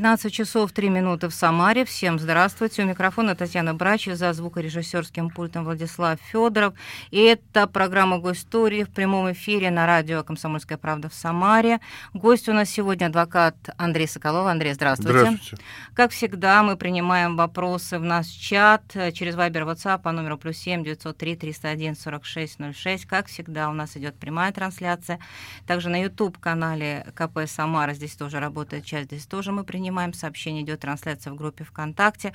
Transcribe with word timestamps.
12 0.00 0.32
часов 0.32 0.72
3 0.72 0.88
минуты 0.88 1.28
в 1.28 1.34
Самаре. 1.34 1.84
Всем 1.84 2.18
здравствуйте. 2.18 2.82
У 2.82 2.86
микрофона 2.86 3.34
Татьяна 3.34 3.74
Брач, 3.74 4.06
за 4.06 4.32
звукорежиссерским 4.32 5.28
пультом 5.28 5.64
Владислав 5.64 6.18
Федоров. 6.32 6.72
И 7.10 7.18
это 7.18 7.66
программа 7.66 8.18
«Гостории» 8.18 8.84
в 8.84 8.88
прямом 8.88 9.30
эфире 9.32 9.70
на 9.70 9.86
радио 9.86 10.24
«Комсомольская 10.24 10.78
правда» 10.78 11.10
в 11.10 11.14
Самаре. 11.14 11.80
Гость 12.14 12.48
у 12.48 12.54
нас 12.54 12.70
сегодня 12.70 13.08
адвокат 13.08 13.54
Андрей 13.76 14.08
Соколов. 14.08 14.46
Андрей, 14.46 14.72
здравствуйте. 14.72 15.18
Здравствуйте. 15.18 15.64
Как 15.92 16.12
всегда, 16.12 16.62
мы 16.62 16.78
принимаем 16.78 17.36
вопросы 17.36 17.98
в 17.98 18.02
наш 18.02 18.26
чат 18.28 18.82
через 19.12 19.34
Viber 19.34 19.70
WhatsApp 19.70 20.00
по 20.00 20.12
номеру 20.12 20.38
плюс 20.38 20.56
7 20.56 20.82
903 20.82 21.36
301 21.36 21.94
46 21.94 22.58
06. 22.74 23.04
Как 23.04 23.26
всегда, 23.26 23.68
у 23.68 23.74
нас 23.74 23.98
идет 23.98 24.14
прямая 24.18 24.50
трансляция. 24.50 25.18
Также 25.66 25.90
на 25.90 26.02
YouTube-канале 26.02 27.06
КП 27.14 27.40
Самара 27.46 27.92
здесь 27.92 28.16
тоже 28.16 28.40
работает 28.40 28.86
часть, 28.86 29.08
здесь 29.08 29.26
тоже 29.26 29.52
мы 29.52 29.62
принимаем 29.62 29.89
принимаем 29.90 30.12
сообщения, 30.12 30.62
идет 30.62 30.80
трансляция 30.80 31.32
в 31.32 31.36
группе 31.36 31.64
ВКонтакте. 31.64 32.32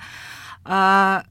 А, 0.64 1.24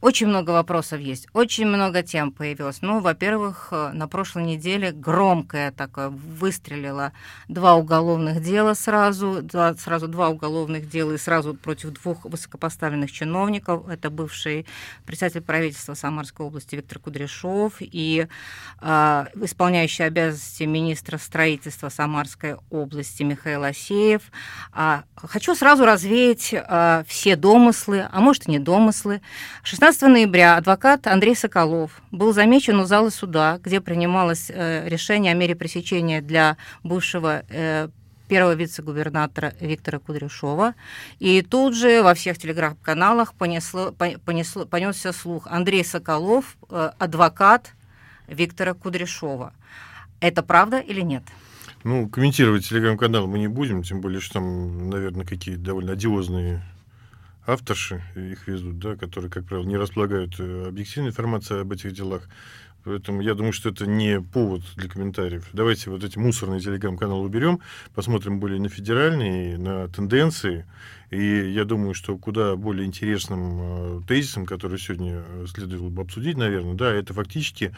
очень 0.00 0.28
много 0.28 0.52
вопросов 0.52 1.00
есть, 1.00 1.26
очень 1.32 1.66
много 1.66 2.04
тем 2.04 2.30
появилось. 2.30 2.82
Ну, 2.82 3.00
во-первых, 3.00 3.68
э, 3.72 3.90
на 3.92 4.06
прошлой 4.06 4.44
неделе 4.44 4.92
громкое 4.92 5.72
такое 5.72 6.08
выстрелило 6.08 7.12
два 7.48 7.74
уголовных 7.74 8.40
дела 8.40 8.74
сразу, 8.74 9.42
два, 9.42 9.74
сразу 9.74 10.06
два 10.06 10.28
уголовных 10.28 10.88
дела 10.88 11.12
и 11.12 11.18
сразу 11.18 11.54
против 11.54 11.90
двух 11.90 12.24
высокопоставленных 12.24 13.10
чиновников. 13.10 13.88
Это 13.88 14.08
бывший 14.08 14.66
председатель 15.04 15.40
правительства 15.40 15.94
Самарской 15.94 16.46
области 16.46 16.76
Виктор 16.76 17.00
Кудряшов 17.00 17.74
и 17.80 18.28
э, 18.80 19.24
исполняющий 19.34 20.04
обязанности 20.04 20.62
министра 20.62 21.18
строительства 21.18 21.88
Самарской 21.88 22.56
области 22.70 23.24
Михаил 23.24 23.64
Асеев. 23.64 24.22
А, 24.72 25.02
хочу 25.16 25.56
сразу 25.56 25.84
развеять 25.84 26.50
э, 26.52 27.04
все 27.08 27.34
домыслы, 27.34 28.08
а 28.12 28.20
может 28.20 28.46
и 28.46 28.52
не 28.52 28.60
домыслы. 28.60 29.22
16 29.64 29.87
15 29.88 30.02
ноября 30.02 30.58
адвокат 30.58 31.06
Андрей 31.06 31.34
Соколов 31.34 32.02
был 32.10 32.34
замечен 32.34 32.78
у 32.78 32.84
зала 32.84 33.08
суда, 33.08 33.58
где 33.64 33.80
принималось 33.80 34.50
э, 34.50 34.86
решение 34.86 35.32
о 35.32 35.34
мере 35.34 35.56
пресечения 35.56 36.20
для 36.20 36.58
бывшего 36.84 37.42
э, 37.48 37.88
первого 38.28 38.52
вице-губернатора 38.52 39.54
Виктора 39.60 39.98
Кудряшова. 39.98 40.74
И 41.20 41.40
тут 41.40 41.74
же 41.74 42.02
во 42.02 42.12
всех 42.12 42.36
телеграм-каналах 42.36 43.32
понесло, 43.32 43.94
понесло, 44.26 44.66
понесся 44.66 45.14
слух 45.14 45.46
Андрей 45.46 45.82
Соколов, 45.86 46.58
э, 46.68 46.90
адвокат 46.98 47.72
Виктора 48.26 48.74
Кудряшова. 48.74 49.54
Это 50.20 50.42
правда 50.42 50.80
или 50.80 51.00
нет? 51.00 51.22
Ну, 51.82 52.10
комментировать 52.10 52.68
телеграм-канал 52.68 53.26
мы 53.26 53.38
не 53.38 53.48
будем, 53.48 53.82
тем 53.82 54.02
более, 54.02 54.20
что 54.20 54.34
там, 54.34 54.90
наверное, 54.90 55.24
какие 55.24 55.54
довольно 55.54 55.92
одиозные 55.92 56.62
авторши, 57.48 58.02
их 58.14 58.46
везут, 58.46 58.78
да, 58.78 58.94
которые, 58.96 59.30
как 59.30 59.46
правило, 59.46 59.66
не 59.66 59.78
располагают 59.78 60.38
э, 60.38 60.66
объективной 60.68 61.10
информацией 61.10 61.60
об 61.60 61.72
этих 61.72 61.92
делах. 61.92 62.28
Поэтому 62.84 63.22
я 63.22 63.34
думаю, 63.34 63.52
что 63.52 63.70
это 63.70 63.86
не 63.86 64.20
повод 64.20 64.62
для 64.76 64.88
комментариев. 64.88 65.48
Давайте 65.52 65.90
вот 65.90 66.04
эти 66.04 66.18
мусорные 66.18 66.60
телеграм-каналы 66.60 67.24
уберем, 67.24 67.60
посмотрим 67.94 68.38
более 68.38 68.60
на 68.60 68.68
федеральные, 68.68 69.58
на 69.58 69.88
тенденции. 69.88 70.64
И 71.10 71.20
я 71.20 71.64
думаю, 71.64 71.94
что 71.94 72.16
куда 72.18 72.54
более 72.54 72.86
интересным 72.86 73.58
э, 73.60 74.00
тезисом, 74.06 74.44
который 74.44 74.78
сегодня 74.78 75.24
следовало 75.46 75.88
бы 75.88 76.02
обсудить, 76.02 76.36
наверное, 76.36 76.74
да, 76.74 76.92
это 76.92 77.14
фактически 77.14 77.74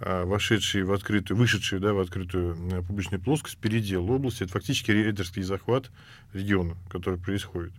э, 0.00 0.24
вошедшие 0.24 0.84
в 0.84 0.92
открытую, 0.92 1.38
вышедшие 1.38 1.80
да, 1.80 1.94
в 1.94 1.98
открытую 1.98 2.56
э, 2.72 2.82
публичную 2.82 3.22
плоскость 3.22 3.56
передел 3.56 4.10
области. 4.10 4.44
Это 4.44 4.52
фактически 4.52 4.90
рейдерский 4.90 5.42
захват 5.42 5.90
региона, 6.34 6.76
который 6.90 7.18
происходит 7.18 7.72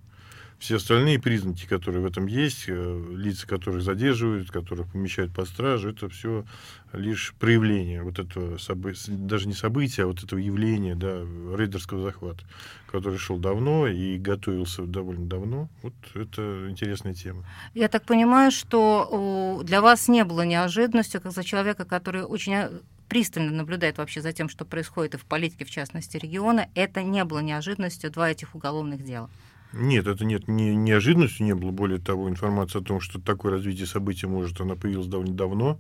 все 0.59 0.77
остальные 0.77 1.19
признаки, 1.19 1.66
которые 1.66 2.01
в 2.01 2.05
этом 2.05 2.27
есть, 2.27 2.66
э, 2.67 3.05
лица, 3.11 3.45
которых 3.45 3.81
задерживают, 3.81 4.51
которых 4.51 4.91
помещают 4.91 5.33
под 5.33 5.47
стражу, 5.47 5.89
это 5.89 6.09
все 6.09 6.45
лишь 6.93 7.33
проявление 7.39 8.03
вот 8.03 8.19
этого 8.19 8.57
события, 8.57 9.11
даже 9.11 9.47
не 9.47 9.53
события, 9.53 10.03
а 10.03 10.07
вот 10.07 10.23
этого 10.23 10.39
явления, 10.39 10.95
да, 10.95 11.21
рейдерского 11.55 12.03
захвата, 12.03 12.43
который 12.89 13.17
шел 13.17 13.38
давно 13.38 13.88
и 13.88 14.17
готовился 14.17 14.83
довольно 14.83 15.25
давно. 15.25 15.69
Вот 15.81 15.93
это 16.13 16.67
интересная 16.69 17.13
тема. 17.13 17.43
Я 17.73 17.89
так 17.89 18.03
понимаю, 18.05 18.51
что 18.51 19.61
для 19.63 19.81
вас 19.81 20.07
не 20.07 20.23
было 20.23 20.43
неожиданностью, 20.43 21.22
как 21.22 21.33
за 21.33 21.43
человека, 21.43 21.85
который 21.85 22.23
очень 22.23 22.53
э, 22.53 22.69
пристально 23.09 23.51
наблюдает 23.51 23.97
вообще 23.97 24.22
за 24.22 24.31
тем, 24.31 24.49
что 24.49 24.66
происходит 24.66 25.16
и 25.16 25.17
в 25.17 25.25
политике, 25.25 25.66
в 25.66 25.69
частности, 25.69 26.17
региона, 26.17 26.69
это 26.75 27.03
не 27.03 27.23
было 27.25 27.39
неожиданностью 27.39 28.09
два 28.09 28.31
этих 28.31 28.55
уголовных 28.55 29.03
дела. 29.03 29.29
Нет, 29.77 30.07
это 30.07 30.23
нет, 30.23 30.47
не, 30.47 30.73
неожиданностью 30.73 31.45
не 31.45 31.53
было. 31.53 31.71
Более 31.71 31.99
того, 31.99 32.29
информация 32.29 32.81
о 32.81 32.83
том, 32.83 33.01
что 33.01 33.19
такое 33.19 33.51
развитие 33.51 33.85
событий 33.85 34.25
может, 34.25 34.61
она 34.61 34.75
появилась 34.75 35.07
довольно 35.07 35.35
давно. 35.35 35.79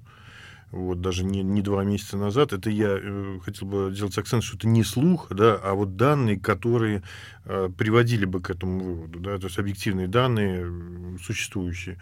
Вот, 0.71 0.99
даже 0.99 1.23
не, 1.23 1.43
не 1.43 1.61
два 1.61 1.85
месяца 1.85 2.17
назад. 2.17 2.51
Это 2.51 2.69
я 2.69 2.97
э, 2.99 3.39
хотел 3.41 3.67
бы 3.67 3.91
сделать 3.93 4.17
акцент, 4.17 4.43
что 4.43 4.57
это 4.57 4.67
не 4.67 4.83
слух, 4.83 5.27
да, 5.29 5.55
а 5.55 5.73
вот 5.75 5.95
данные, 5.95 6.37
которые 6.37 7.03
э, 7.45 7.69
приводили 7.77 8.25
бы 8.25 8.41
к 8.41 8.49
этому 8.49 8.79
выводу. 8.83 9.19
Да, 9.21 9.37
то 9.37 9.45
есть 9.45 9.57
объективные 9.57 10.09
данные 10.09 11.17
существующие. 11.23 11.97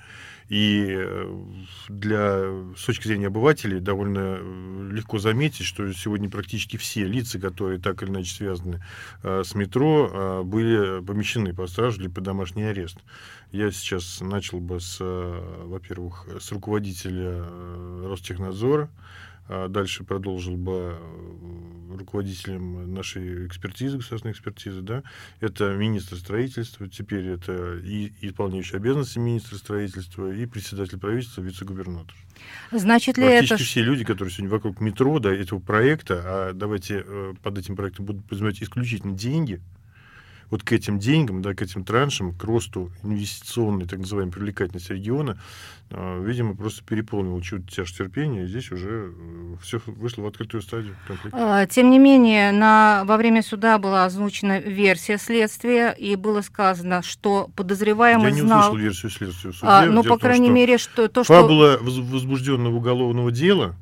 И 0.50 0.86
э, 0.90 1.44
для, 1.90 2.74
с 2.76 2.86
точки 2.86 3.08
зрения 3.08 3.28
обывателей 3.28 3.80
довольно 3.80 4.38
э, 4.40 4.90
легко 4.92 5.20
заметить, 5.20 5.66
что 5.66 5.92
сегодня 5.94 6.30
практически 6.30 6.78
все 6.78 7.06
лица, 7.06 7.40
которые 7.40 7.80
так 7.80 8.04
или 8.04 8.10
иначе 8.10 8.34
связаны 8.34 8.84
э, 9.24 9.44
с 9.46 9.56
метро, 9.56 10.44
были 10.44 11.02
помещены 11.04 11.54
по 11.54 11.68
стражу 11.68 12.02
или 12.02 12.08
под 12.08 12.24
домашний 12.24 12.64
арест. 12.64 12.98
Я 13.52 13.72
сейчас 13.72 14.20
начал 14.22 14.60
бы 14.60 14.80
с, 14.80 15.00
во-первых, 15.00 16.28
с 16.40 16.52
руководителя 16.52 17.44
Ростехнадзора, 18.08 18.90
дальше 19.48 20.04
продолжил 20.04 20.56
бы 20.56 20.98
э, 20.98 21.98
руководителем 21.98 22.94
нашей 22.94 23.46
экспертизы, 23.48 23.98
государственной 23.98 24.32
экспертизы, 24.32 24.82
да, 24.82 25.04
это 25.40 25.74
министр 25.74 26.16
строительства, 26.16 26.88
теперь 26.88 27.28
это 27.28 27.78
и 27.78 28.12
исполняющий 28.22 28.78
обязанности 28.78 29.20
министра 29.20 29.58
строительства, 29.58 30.32
и 30.32 30.46
председатель 30.46 30.98
правительства, 30.98 31.42
вице-губернатор. 31.42 32.16
Значит 32.72 33.18
ли 33.18 33.26
Практически 33.26 33.54
это... 33.54 33.64
все 33.64 33.82
люди, 33.82 34.04
которые 34.04 34.32
сегодня 34.32 34.52
вокруг 34.52 34.80
метро, 34.80 35.20
да, 35.20 35.34
этого 35.34 35.60
проекта, 35.60 36.22
а 36.24 36.54
давайте 36.54 37.04
э, 37.06 37.34
под 37.42 37.58
этим 37.58 37.76
проектом 37.76 38.06
будут 38.06 38.24
подразумевать 38.24 38.64
исключительно 38.64 39.14
деньги, 39.14 39.62
вот 40.50 40.64
к 40.64 40.72
этим 40.72 41.00
деньгам, 41.00 41.42
да, 41.42 41.54
к 41.54 41.62
этим 41.62 41.84
траншам, 41.84 42.34
к 42.34 42.44
росту 42.44 42.92
инвестиционной, 43.04 43.88
так 43.88 44.00
называемой, 44.00 44.32
привлекательности 44.32 44.92
региона, 44.92 45.40
а, 45.92 46.22
видимо, 46.24 46.56
просто 46.56 46.84
переполнил 46.84 47.40
чуть 47.42 47.70
тяжесть 47.70 47.98
терпения, 47.98 48.44
и 48.44 48.48
здесь 48.48 48.72
уже 48.72 49.14
э, 49.16 49.56
все 49.62 49.80
вышло 49.86 50.24
в 50.24 50.28
открытую 50.28 50.62
стадию 50.62 50.96
конфликта. 51.08 51.38
А, 51.62 51.66
тем 51.68 51.90
не 51.90 52.00
менее, 52.00 52.52
на, 52.52 53.04
во 53.06 53.18
время 53.18 53.44
суда 53.44 53.78
была 53.78 54.06
озвучена 54.06 54.60
версия 54.60 55.18
следствия, 55.18 55.92
и 55.92 56.16
было 56.16 56.42
сказано, 56.42 57.04
что 57.04 57.50
подозреваемый 57.56 58.30
Я 58.30 58.32
не 58.32 58.42
знал... 58.42 58.72
услышал 58.72 58.78
версию 58.78 59.12
следствия 59.12 59.52
в 59.52 59.56
суде. 59.56 59.68
А, 59.68 59.86
ну, 59.86 60.04
по 60.04 60.18
крайней 60.18 60.48
том, 60.48 60.56
мере, 60.56 60.78
что 60.78 61.08
то, 61.08 61.24
что... 61.24 61.34
Фабула 61.34 61.78
возбужденного 61.82 62.76
уголовного 62.76 63.32
дела 63.32 63.76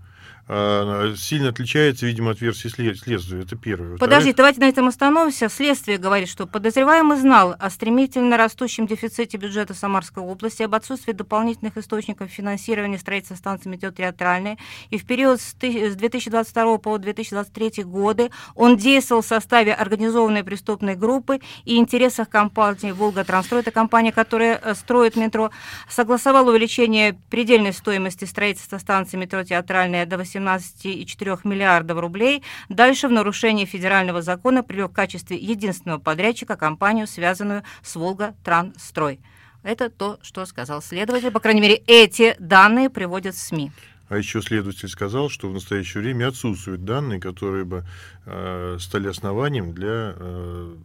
сильно 1.16 1.50
отличается, 1.50 2.06
видимо, 2.06 2.32
от 2.32 2.42
версии 2.42 2.68
следствия. 2.68 3.40
Это 3.40 3.56
первое. 3.56 3.98
Подождите, 3.98 4.36
давайте 4.36 4.60
на 4.60 4.68
этом 4.68 4.90
остановимся. 4.90 5.48
Следствие 5.48 5.98
говорит, 5.98 6.28
что 6.28 6.46
подозреваемый 6.46 7.18
знал 7.18 7.56
о 7.58 7.70
стремительно 7.70 8.36
растущем 8.36 8.86
дефиците 8.86 9.38
бюджета 9.38 9.74
Самарской 9.74 10.22
области, 10.22 10.64
об 10.64 10.76
отсутствии 10.76 11.14
дополнительных 11.14 11.78
источников 11.78 12.30
финансирования 12.30 12.98
строительства 12.98 13.36
станции 13.36 13.70
метеотерриториальной. 13.70 14.58
И 14.90 14.98
в 14.98 15.06
период 15.06 15.40
с 15.40 15.54
2022 15.54 16.78
по 16.80 16.98
2023 16.98 17.86
годы 17.86 18.30
он 18.54 18.76
действовал 18.76 19.22
в 19.22 19.28
составе 19.28 19.74
организованной 19.74 20.44
преступной 20.44 20.96
группы 20.96 21.40
и 21.64 21.78
интересах 21.78 22.28
компании 22.28 22.92
«Волга-Трансстрой», 22.92 23.62
это 23.62 23.72
компания, 23.72 24.12
которая 24.12 24.60
э, 24.62 24.76
строит 24.76 25.16
метро, 25.16 25.50
согласовал 25.88 26.50
увеличение 26.50 27.18
предельной 27.30 27.72
стоимости 27.72 28.26
строительства 28.26 28.80
станции 28.80 29.16
метро 29.16 29.44
«Театральная» 29.44 30.06
до 30.06 30.18
18 30.18 30.41
17,4 30.42 31.40
миллиардов 31.44 32.00
рублей. 32.00 32.44
Дальше 32.70 33.08
в 33.08 33.12
нарушении 33.12 33.66
федерального 33.66 34.22
закона 34.22 34.64
привлек 34.64 34.92
в 34.92 34.94
качестве 34.94 35.38
единственного 35.38 36.00
подрядчика 36.00 36.56
компанию, 36.56 37.08
связанную 37.08 37.64
с 37.82 37.96
«Волга-Трансстрой». 37.96 39.20
Это 39.64 39.90
то, 39.90 40.18
что 40.24 40.46
сказал 40.46 40.82
следователь. 40.82 41.32
По 41.32 41.40
крайней 41.40 41.62
мере, 41.62 41.76
эти 41.76 42.36
данные 42.40 42.90
приводят 42.90 43.36
СМИ. 43.36 43.72
А 44.10 44.18
еще 44.18 44.42
следователь 44.42 44.90
сказал, 44.90 45.30
что 45.30 45.48
в 45.48 45.54
настоящее 45.54 46.04
время 46.04 46.28
отсутствуют 46.28 46.84
данные, 46.84 47.22
которые 47.22 47.64
бы 47.64 47.86
э, 48.26 48.78
стали 48.80 49.08
основанием 49.08 49.74
для 49.74 50.16
э, 50.18 50.76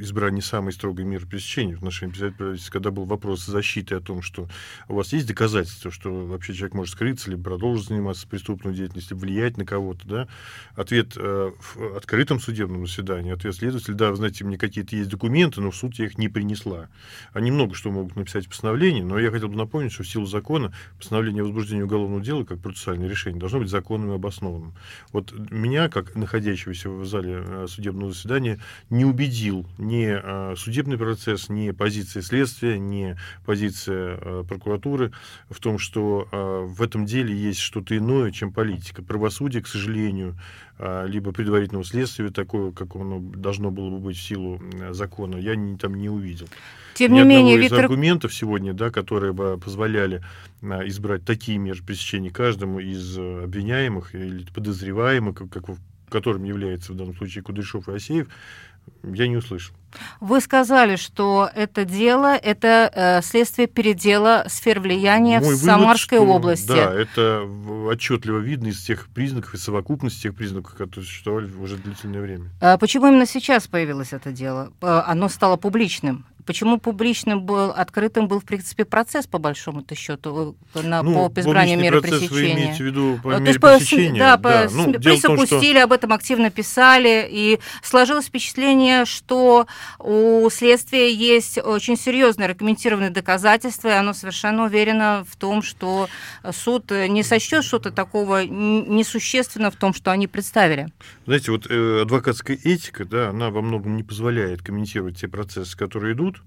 избрали 0.00 0.34
не 0.34 0.40
самые 0.40 0.72
строгие 0.72 1.06
меры 1.06 1.26
пресечения 1.26 1.74
в 1.74 1.78
отношении 1.78 2.12
правительства, 2.12 2.72
когда 2.72 2.90
был 2.90 3.04
вопрос 3.04 3.44
защиты 3.44 3.94
о 3.94 4.00
том, 4.00 4.22
что 4.22 4.48
у 4.88 4.94
вас 4.94 5.12
есть 5.12 5.26
доказательства, 5.26 5.90
что 5.90 6.26
вообще 6.26 6.54
человек 6.54 6.74
может 6.74 6.94
скрыться, 6.94 7.30
либо 7.30 7.44
продолжить 7.44 7.88
заниматься 7.88 8.26
преступной 8.26 8.74
деятельностью, 8.74 9.16
влиять 9.16 9.56
на 9.56 9.64
кого-то, 9.64 10.06
да, 10.06 10.28
ответ 10.74 11.14
э, 11.16 11.52
в 11.58 11.96
открытом 11.96 12.40
судебном 12.40 12.86
заседании, 12.86 13.32
ответ 13.32 13.54
следователя, 13.54 13.94
да, 13.94 14.10
вы 14.10 14.16
знаете, 14.16 14.44
мне 14.44 14.58
какие-то 14.58 14.96
есть 14.96 15.10
документы, 15.10 15.60
но 15.60 15.70
в 15.70 15.76
суд 15.76 15.94
я 15.98 16.06
их 16.06 16.18
не 16.18 16.28
принесла. 16.28 16.88
Они 17.32 17.50
много 17.50 17.74
что 17.74 17.90
могут 17.90 18.16
написать 18.16 18.46
в 18.46 18.48
постановлении, 18.48 19.02
но 19.02 19.18
я 19.18 19.30
хотел 19.30 19.48
бы 19.48 19.56
напомнить, 19.56 19.92
что 19.92 20.02
в 20.02 20.08
силу 20.08 20.26
закона 20.26 20.72
постановление 20.98 21.42
о 21.42 21.44
возбуждении 21.44 21.82
уголовного 21.82 22.22
дела, 22.22 22.44
как 22.44 22.60
процессуальное 22.60 23.08
решение, 23.08 23.40
должно 23.40 23.58
быть 23.58 23.68
законным 23.68 24.12
и 24.12 24.14
обоснованным. 24.14 24.74
Вот 25.12 25.32
меня, 25.50 25.88
как 25.88 26.14
находящегося 26.14 26.90
в 26.90 27.04
зале 27.04 27.42
э, 27.44 27.66
судебного 27.68 28.12
заседания, 28.12 28.60
не 28.90 29.04
убедил 29.04 29.66
ни 29.82 30.06
э, 30.06 30.56
судебный 30.56 30.96
процесс, 30.96 31.48
ни 31.48 31.70
позиция 31.72 32.22
следствия, 32.22 32.78
ни 32.78 33.16
позиция 33.44 34.18
э, 34.20 34.44
прокуратуры 34.48 35.12
в 35.50 35.60
том, 35.60 35.78
что 35.78 36.28
в 36.32 36.82
этом 36.82 37.04
деле 37.04 37.34
есть 37.34 37.60
что-то 37.60 37.96
иное, 37.96 38.30
чем 38.30 38.52
политика. 38.52 39.02
Правосудие, 39.02 39.62
к 39.62 39.66
сожалению, 39.66 40.36
либо 40.78 41.32
предварительного 41.32 41.84
следствия, 41.84 42.30
такое, 42.30 42.72
как 42.72 42.96
оно 42.96 43.20
должно 43.20 43.70
было 43.70 43.90
бы 43.90 43.98
быть 43.98 44.16
в 44.16 44.22
силу 44.22 44.60
закона, 44.90 45.36
я 45.36 45.54
не, 45.54 45.76
там 45.76 45.94
не 45.94 46.08
увидел. 46.08 46.48
Тем 46.94 47.12
Ни 47.12 47.20
не 47.20 47.24
менее, 47.24 47.56
из 47.56 47.62
Виктор... 47.62 47.80
аргументов 47.80 48.34
сегодня, 48.34 48.72
да, 48.74 48.90
которые 48.90 49.32
бы 49.32 49.58
позволяли 49.58 50.22
избрать 50.62 51.24
такие 51.24 51.58
меры 51.58 51.82
пресечения 51.82 52.30
каждому 52.30 52.80
из 52.80 53.18
обвиняемых 53.18 54.14
или 54.14 54.44
подозреваемых, 54.52 55.36
как, 55.36 55.64
которым 56.08 56.44
является 56.44 56.92
в 56.92 56.96
данном 56.96 57.16
случае 57.16 57.42
Кудряшов 57.42 57.88
и 57.88 57.94
Асеев, 57.94 58.28
я 59.02 59.28
не 59.28 59.36
услышал. 59.36 59.74
Вы 60.20 60.40
сказали, 60.40 60.96
что 60.96 61.50
это 61.54 61.84
дело, 61.84 62.36
это 62.36 62.90
э, 62.94 63.22
следствие 63.22 63.68
передела 63.68 64.44
сфер 64.48 64.80
влияния 64.80 65.40
Мой 65.40 65.54
в 65.54 65.58
вывод, 65.58 65.64
Самарской 65.64 66.18
что, 66.18 66.26
области. 66.26 66.68
Да, 66.68 66.94
это 66.94 67.42
отчетливо 67.86 68.38
видно 68.38 68.68
из 68.68 68.82
тех 68.82 69.08
признаков, 69.08 69.54
из 69.54 69.64
совокупности 69.64 70.22
тех 70.22 70.34
признаков, 70.34 70.74
которые 70.74 71.06
существовали 71.06 71.52
уже 71.54 71.76
длительное 71.76 72.20
время. 72.20 72.50
А 72.60 72.78
почему 72.78 73.08
именно 73.08 73.26
сейчас 73.26 73.66
появилось 73.66 74.12
это 74.12 74.32
дело? 74.32 74.72
Э, 74.80 75.02
оно 75.06 75.28
стало 75.28 75.56
публичным. 75.56 76.24
Почему 76.44 76.78
публичным 76.78 77.42
был, 77.42 77.70
открытым 77.70 78.26
был, 78.26 78.40
в 78.40 78.44
принципе, 78.44 78.84
процесс, 78.84 79.28
по 79.28 79.38
большому-то 79.38 79.94
счету, 79.94 80.56
э, 80.74 80.82
на, 80.82 81.02
ну, 81.02 81.30
по 81.30 81.40
избранию 81.40 81.78
меры 81.78 82.00
процесс 82.00 82.18
пресечения? 82.18 82.54
Вы 82.54 82.60
имеете 82.60 82.82
в 82.82 82.86
виду 82.86 83.20
по 83.22 83.28
мере 83.28 83.44
То 83.44 83.48
есть, 83.48 83.60
пресечения? 83.60 84.18
Да, 84.18 84.36
да. 84.36 84.66
По, 84.66 84.74
ну, 84.74 84.92
пресс 84.94 85.24
опустили, 85.24 85.76
что... 85.76 85.84
об 85.84 85.92
этом 85.92 86.12
активно 86.12 86.50
писали, 86.50 87.28
и 87.30 87.60
сложилось 87.82 88.26
впечатление, 88.26 89.04
что 89.04 89.66
у 89.98 90.48
следствия 90.50 91.12
есть 91.12 91.58
очень 91.58 91.96
серьезные 91.96 92.48
аргументированные 92.48 93.10
доказательства, 93.10 93.88
и 93.88 93.92
оно 93.92 94.12
совершенно 94.12 94.64
уверено 94.64 95.24
в 95.28 95.36
том, 95.36 95.62
что 95.62 96.08
суд 96.50 96.90
не 96.90 97.22
сочтет 97.22 97.64
что-то 97.64 97.90
такого 97.90 98.44
несущественно 98.44 99.70
в 99.70 99.76
том, 99.76 99.94
что 99.94 100.10
они 100.10 100.26
представили. 100.26 100.88
Знаете, 101.26 101.52
вот 101.52 101.66
э, 101.70 102.02
адвокатская 102.02 102.58
этика, 102.62 103.04
да, 103.04 103.30
она 103.30 103.50
во 103.50 103.62
многом 103.62 103.96
не 103.96 104.02
позволяет 104.02 104.62
комментировать 104.62 105.20
те 105.20 105.28
процессы, 105.28 105.76
которые 105.76 106.14
идут, 106.14 106.42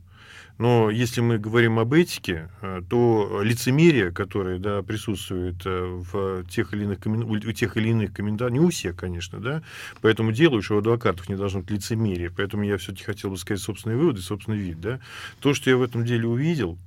но 0.58 0.90
если 0.90 1.20
мы 1.20 1.38
говорим 1.38 1.80
об 1.80 1.94
этике, 1.94 2.50
э, 2.62 2.82
то 2.90 3.42
лицемерие, 3.44 4.12
которое 4.12 4.58
да, 4.58 4.82
присутствует 4.84 5.66
э, 5.66 6.02
в 6.12 6.46
тех 6.46 6.74
или 6.74 6.86
иных, 6.86 7.00
у 7.06 7.52
тех 7.52 7.76
или 7.76 7.90
иных 7.90 8.14
комментариях, 8.14 8.54
не 8.54 8.60
у 8.60 8.70
всех, 8.70 8.96
конечно, 8.96 9.40
да, 9.40 9.64
поэтому 10.02 10.32
делаю, 10.32 10.62
что 10.62 10.76
у 10.76 10.80
адвокатов 10.80 11.28
не 11.28 11.36
должно 11.36 11.60
быть 11.60 11.72
лицемерие, 11.72 12.32
поэтому 12.32 12.64
я 12.64 12.78
все-таки 12.78 13.04
хотел 13.04 13.32
бы 13.32 13.38
сказать 13.38 13.62
собственные 13.62 13.98
выводы, 13.98 14.22
собственный 14.22 14.58
вид. 14.58 14.80
Да. 14.80 15.00
То, 15.42 15.54
что 15.54 15.70
я 15.70 15.76
в 15.76 15.82
этом 15.82 16.06
деле 16.06 16.26
увидел, 16.26 16.78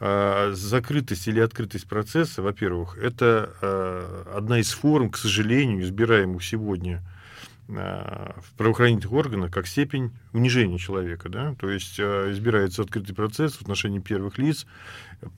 э, 0.00 0.52
закрытость 0.54 1.28
или 1.28 1.40
открытость 1.40 1.86
процесса, 1.86 2.40
во-первых, 2.40 2.96
это 2.96 4.24
одна 4.34 4.60
из 4.60 4.72
форм, 4.72 5.10
к 5.10 5.18
сожалению, 5.18 5.82
избираемых 5.82 6.42
сегодня 6.42 7.02
в 7.70 8.52
правоохранительных 8.56 9.12
органах 9.12 9.50
как 9.50 9.66
степень 9.66 10.10
унижения 10.32 10.78
человека. 10.78 11.28
Да? 11.28 11.54
То 11.58 11.70
есть 11.70 11.98
э, 11.98 12.30
избирается 12.32 12.82
открытый 12.82 13.14
процесс 13.14 13.54
в 13.54 13.62
отношении 13.62 14.00
первых 14.00 14.38
лиц, 14.38 14.66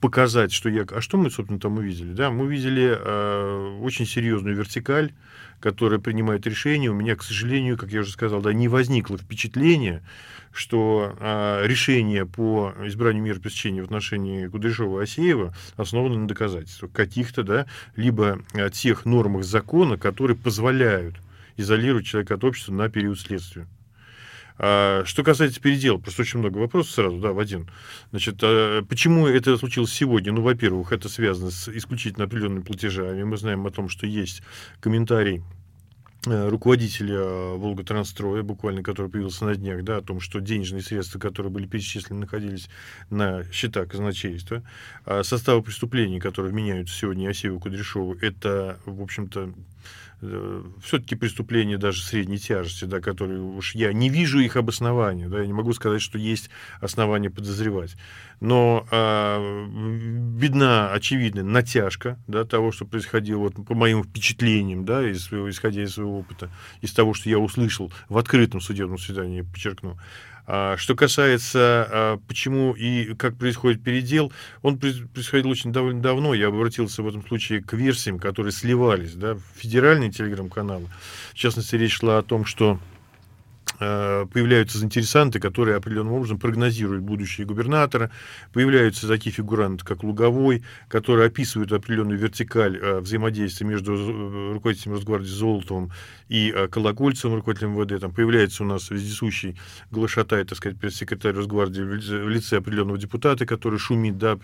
показать, 0.01 0.51
что 0.51 0.69
я... 0.69 0.85
А 0.89 1.01
что 1.01 1.17
мы, 1.17 1.29
собственно, 1.29 1.59
там 1.59 1.77
увидели? 1.77 2.13
Да? 2.13 2.31
Мы 2.31 2.45
увидели 2.45 2.97
э, 2.99 3.79
очень 3.81 4.05
серьезную 4.05 4.55
вертикаль, 4.55 5.11
которая 5.59 5.99
принимает 5.99 6.45
решение. 6.47 6.89
У 6.89 6.95
меня, 6.95 7.15
к 7.15 7.23
сожалению, 7.23 7.77
как 7.77 7.91
я 7.91 8.01
уже 8.01 8.11
сказал, 8.11 8.41
да, 8.41 8.51
не 8.51 8.67
возникло 8.67 9.17
впечатления, 9.17 10.03
что 10.51 11.15
э, 11.19 11.67
решение 11.67 12.25
по 12.25 12.73
избранию 12.83 13.23
мер 13.23 13.39
пресечения 13.39 13.81
в 13.81 13.85
отношении 13.85 14.47
Кудряшова 14.47 15.01
и 15.01 15.03
Асеева 15.03 15.53
основано 15.77 16.19
на 16.19 16.27
доказательствах 16.27 16.91
каких-то, 16.91 17.43
да, 17.43 17.65
либо 17.95 18.39
тех 18.71 19.05
нормах 19.05 19.43
закона, 19.43 19.97
которые 19.97 20.37
позволяют 20.37 21.15
изолировать 21.57 22.05
человека 22.05 22.35
от 22.35 22.43
общества 22.43 22.73
на 22.73 22.89
период 22.89 23.19
следствия. 23.19 23.67
А, 24.57 25.03
что 25.05 25.23
касается 25.23 25.59
передела, 25.59 25.97
просто 25.97 26.21
очень 26.21 26.39
много 26.39 26.57
вопросов 26.57 26.93
сразу, 26.93 27.17
да, 27.19 27.33
в 27.33 27.39
один. 27.39 27.69
Значит, 28.11 28.37
а 28.43 28.83
почему 28.83 29.27
это 29.27 29.57
случилось 29.57 29.91
сегодня? 29.91 30.31
Ну, 30.31 30.41
во-первых, 30.41 30.91
это 30.91 31.09
связано 31.09 31.51
с 31.51 31.67
исключительно 31.69 32.25
определенными 32.25 32.63
платежами. 32.63 33.23
Мы 33.23 33.37
знаем 33.37 33.65
о 33.65 33.71
том, 33.71 33.89
что 33.89 34.05
есть 34.05 34.43
комментарий 34.79 35.41
э, 36.27 36.49
руководителя 36.49 37.23
Волготрансстроя, 37.55 38.43
буквально, 38.43 38.83
который 38.83 39.09
появился 39.09 39.45
на 39.45 39.55
днях, 39.55 39.83
да, 39.83 39.97
о 39.97 40.01
том, 40.01 40.19
что 40.19 40.39
денежные 40.39 40.83
средства, 40.83 41.17
которые 41.17 41.51
были 41.51 41.65
перечислены, 41.65 42.21
находились 42.21 42.69
на 43.09 43.43
счетах 43.51 43.89
казначейства. 43.89 44.61
А 45.05 45.23
составы 45.23 45.63
преступлений, 45.63 46.19
которые 46.19 46.53
меняются 46.53 46.95
сегодня 46.95 47.27
Асееву 47.27 47.59
Кудряшову, 47.59 48.13
это, 48.21 48.79
в 48.85 49.01
общем-то, 49.01 49.51
Э, 49.51 49.51
все-таки 50.81 51.15
преступления 51.15 51.77
даже 51.77 52.01
средней 52.01 52.37
тяжести, 52.37 52.85
да, 52.85 52.99
которые 52.99 53.41
уж 53.41 53.75
я 53.75 53.91
не 53.93 54.09
вижу 54.09 54.39
их 54.39 54.55
обоснования, 54.55 55.27
да, 55.27 55.41
я 55.41 55.47
не 55.47 55.53
могу 55.53 55.73
сказать, 55.73 56.01
что 56.01 56.17
есть 56.17 56.49
основания 56.79 57.29
подозревать. 57.29 57.95
Но 58.39 58.85
э, 58.91 59.67
видна 60.37 60.91
очевидная 60.91 61.43
натяжка 61.43 62.19
да, 62.27 62.45
того, 62.45 62.71
что 62.71 62.85
происходило, 62.85 63.39
вот, 63.39 63.65
по 63.65 63.73
моим 63.73 64.03
впечатлениям, 64.03 64.85
да, 64.85 65.07
из 65.09 65.31
исходя 65.31 65.83
из 65.83 65.93
своего 65.93 66.19
опыта, 66.19 66.49
из 66.81 66.93
того, 66.93 67.13
что 67.13 67.29
я 67.29 67.39
услышал 67.39 67.91
в 68.09 68.17
открытом 68.17 68.61
судебном 68.61 68.97
свидании, 68.97 69.41
подчеркну. 69.41 69.97
А, 70.45 70.75
что 70.77 70.95
касается, 70.95 71.87
а, 71.89 72.19
почему 72.27 72.73
и 72.73 73.13
как 73.15 73.37
происходит 73.37 73.81
передел, 73.81 74.31
он 74.61 74.77
происходил 74.77 75.49
очень 75.49 75.71
довольно 75.71 76.01
давно. 76.01 76.33
Я 76.33 76.47
обратился 76.47 77.01
в 77.01 77.07
этом 77.07 77.25
случае 77.25 77.63
к 77.63 77.73
версиям, 77.73 78.19
которые 78.19 78.51
сливались 78.51 79.13
да, 79.13 79.35
в 79.35 79.41
федеральные 79.55 80.11
телеграм-каналы. 80.11 80.87
В 81.31 81.35
частности, 81.35 81.75
речь 81.75 81.93
шла 81.93 82.17
о 82.17 82.23
том, 82.23 82.45
что 82.45 82.79
появляются 84.31 84.77
заинтересанты, 84.77 85.39
которые 85.39 85.77
определенным 85.77 86.13
образом 86.13 86.39
прогнозируют 86.39 87.03
будущее 87.03 87.45
губернатора, 87.47 88.11
появляются 88.53 89.07
такие 89.07 89.31
фигуранты, 89.33 89.83
как 89.85 90.03
Луговой, 90.03 90.63
которые 90.87 91.27
описывают 91.27 91.71
определенную 91.71 92.19
вертикаль 92.19 92.77
э, 92.77 92.99
взаимодействия 92.99 93.65
между 93.67 93.93
э, 93.93 94.53
руководителем 94.53 94.93
Росгвардии 94.93 95.27
Золотовым 95.27 95.91
и 96.29 96.53
Колокольцевым, 96.71 97.37
руководителем 97.37 97.79
МВД. 97.79 98.01
Там 98.01 98.11
появляется 98.11 98.63
у 98.63 98.65
нас 98.65 98.89
вездесущий 98.89 99.57
Глашатай, 99.91 100.43
так 100.45 100.57
сказать, 100.57 100.79
пресс-секретарь 100.79 101.33
Росгвардии 101.33 101.81
в 101.81 102.29
лице 102.29 102.57
определенного 102.57 102.97
депутата, 102.97 103.45
который 103.45 103.79
шумит, 103.79 104.17
да, 104.17 104.37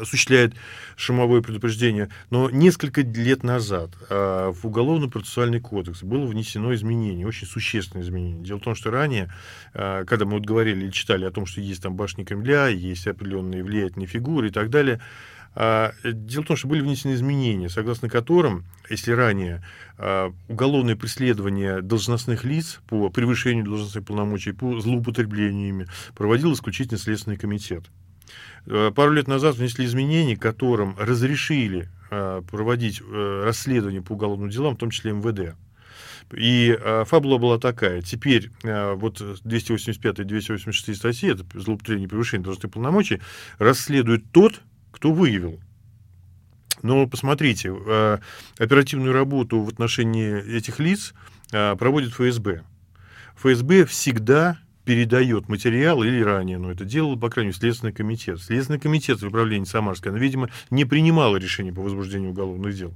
осуществляет 0.00 0.54
шумовое 0.96 1.42
предупреждение. 1.42 2.08
Но 2.30 2.50
несколько 2.50 3.02
лет 3.02 3.42
назад 3.42 3.90
в 4.10 4.58
Уголовно-процессуальный 4.62 5.60
кодекс 5.60 6.02
было 6.02 6.26
внесено 6.26 6.74
изменение, 6.74 7.26
очень 7.26 7.46
существенное 7.46 7.91
существенные 7.92 8.02
изменения. 8.02 8.44
Дело 8.44 8.58
в 8.58 8.62
том, 8.62 8.74
что 8.74 8.90
ранее, 8.90 9.32
а, 9.74 10.04
когда 10.04 10.24
мы 10.24 10.32
вот 10.32 10.44
говорили 10.44 10.84
или 10.84 10.90
читали 10.90 11.24
о 11.24 11.30
том, 11.30 11.46
что 11.46 11.60
есть 11.60 11.82
там 11.82 11.96
башни 11.96 12.24
Кремля, 12.24 12.68
есть 12.68 13.06
определенные 13.06 13.62
влиятельные 13.62 14.06
фигуры 14.06 14.48
и 14.48 14.50
так 14.50 14.70
далее, 14.70 15.00
а, 15.54 15.92
Дело 16.02 16.44
в 16.44 16.46
том, 16.46 16.56
что 16.56 16.66
были 16.66 16.80
внесены 16.80 17.12
изменения, 17.12 17.68
согласно 17.68 18.08
которым, 18.08 18.64
если 18.88 19.12
ранее 19.12 19.62
а, 19.98 20.32
уголовное 20.48 20.96
преследование 20.96 21.82
должностных 21.82 22.44
лиц 22.44 22.80
по 22.88 23.10
превышению 23.10 23.66
должностных 23.66 24.06
полномочий, 24.06 24.52
по 24.52 24.80
злоупотреблениями 24.80 25.88
проводил 26.14 26.54
исключительно 26.54 26.98
Следственный 26.98 27.36
комитет. 27.36 27.84
Пару 28.64 29.10
лет 29.10 29.28
назад 29.28 29.56
внесли 29.56 29.84
изменения, 29.84 30.36
которым 30.36 30.96
разрешили 30.96 31.88
проводить 32.08 33.00
э, 33.00 33.42
расследование 33.44 34.02
по 34.02 34.12
уголовным 34.12 34.50
делам, 34.50 34.76
в 34.76 34.78
том 34.78 34.90
числе 34.90 35.12
МВД. 35.12 35.56
И 36.32 36.76
э, 36.78 37.04
фабула 37.06 37.38
была 37.38 37.58
такая. 37.58 38.02
Теперь 38.02 38.50
э, 38.62 38.94
вот 38.94 39.22
285 39.44 40.18
и 40.20 40.24
286 40.24 40.98
статьи, 40.98 41.30
это 41.30 41.44
злоупотребление 41.54 42.08
превышение 42.08 42.44
должностных 42.44 42.72
полномочий, 42.72 43.20
расследует 43.58 44.24
тот, 44.32 44.60
кто 44.90 45.12
выявил. 45.12 45.60
Но 46.82 47.06
посмотрите, 47.06 47.74
э, 47.74 48.18
оперативную 48.58 49.12
работу 49.12 49.60
в 49.60 49.68
отношении 49.68 50.56
этих 50.56 50.80
лиц 50.80 51.14
проводит 51.50 52.12
ФСБ. 52.14 52.62
ФСБ 53.36 53.84
всегда 53.84 54.58
передает 54.84 55.48
материал 55.48 56.02
или 56.02 56.20
ранее, 56.22 56.58
но 56.58 56.70
это 56.70 56.84
делал, 56.84 57.18
по 57.18 57.30
крайней 57.30 57.48
мере, 57.48 57.58
Следственный 57.58 57.92
комитет. 57.92 58.40
Следственный 58.40 58.80
комитет 58.80 59.20
в 59.20 59.26
управлении 59.26 59.64
Самарской, 59.64 60.10
она, 60.10 60.20
видимо, 60.20 60.48
не 60.70 60.84
принимала 60.84 61.36
решение 61.36 61.72
по 61.72 61.82
возбуждению 61.82 62.30
уголовных 62.30 62.74
дел. 62.74 62.92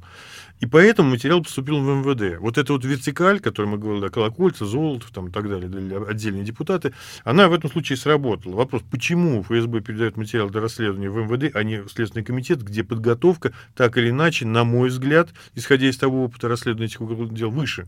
И 0.60 0.66
поэтому 0.66 1.10
материал 1.10 1.42
поступил 1.42 1.80
в 1.80 1.84
МВД. 1.84 2.40
Вот 2.40 2.56
эта 2.56 2.72
вот 2.72 2.84
вертикаль, 2.84 3.40
которую 3.40 3.72
мы 3.72 3.78
говорили, 3.78 4.08
Колокольца, 4.08 4.64
Золотов 4.64 5.10
там, 5.10 5.28
и 5.28 5.30
так 5.30 5.48
далее, 5.48 5.68
отдельные 6.08 6.44
депутаты, 6.44 6.94
она 7.24 7.48
в 7.48 7.52
этом 7.52 7.70
случае 7.70 7.98
сработала. 7.98 8.56
Вопрос, 8.56 8.82
почему 8.90 9.42
ФСБ 9.42 9.82
передает 9.82 10.16
материал 10.16 10.48
для 10.48 10.62
расследования 10.62 11.10
в 11.10 11.16
МВД, 11.16 11.54
а 11.54 11.62
не 11.62 11.82
в 11.82 11.90
Следственный 11.90 12.24
комитет, 12.24 12.62
где 12.62 12.84
подготовка, 12.84 13.52
так 13.74 13.98
или 13.98 14.08
иначе, 14.08 14.46
на 14.46 14.64
мой 14.64 14.88
взгляд, 14.88 15.28
исходя 15.54 15.88
из 15.88 15.98
того 15.98 16.24
опыта 16.24 16.48
расследования 16.48 16.86
этих 16.86 17.02
уголовных 17.02 17.34
дел, 17.36 17.50
выше. 17.50 17.86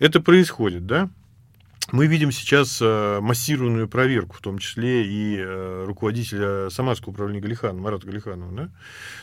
Это 0.00 0.20
происходит, 0.20 0.86
да? 0.86 1.08
Мы 1.90 2.06
видим 2.06 2.32
сейчас 2.32 2.78
э, 2.82 3.20
массированную 3.20 3.88
проверку, 3.88 4.36
в 4.36 4.40
том 4.40 4.58
числе 4.58 5.06
и 5.06 5.36
э, 5.38 5.84
руководителя 5.86 6.68
Самарского 6.70 7.12
управления 7.12 7.40
Галихана, 7.40 7.80
Марата 7.80 8.06
Галиханова. 8.06 8.52
Да? 8.52 8.70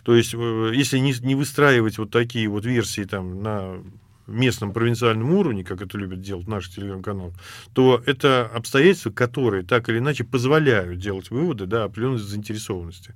То 0.03 0.15
есть, 0.15 0.33
э, 0.33 0.71
если 0.73 0.97
не, 0.97 1.13
не 1.21 1.35
выстраивать 1.35 1.97
вот 1.97 2.11
такие 2.11 2.47
вот 2.47 2.65
версии 2.65 3.03
там, 3.03 3.43
на 3.43 3.83
местном 4.27 4.73
провинциальном 4.73 5.33
уровне, 5.33 5.63
как 5.63 5.81
это 5.81 5.97
любят 5.97 6.21
делать 6.21 6.47
наши 6.47 6.71
телеграм-каналы, 6.71 7.33
то 7.73 8.01
это 8.05 8.49
обстоятельства, 8.53 9.11
которые 9.11 9.63
так 9.63 9.89
или 9.89 9.99
иначе 9.99 10.23
позволяют 10.23 10.99
делать 10.99 11.29
выводы 11.29 11.65
да, 11.65 11.83
определенной 11.83 12.19
заинтересованности. 12.19 13.13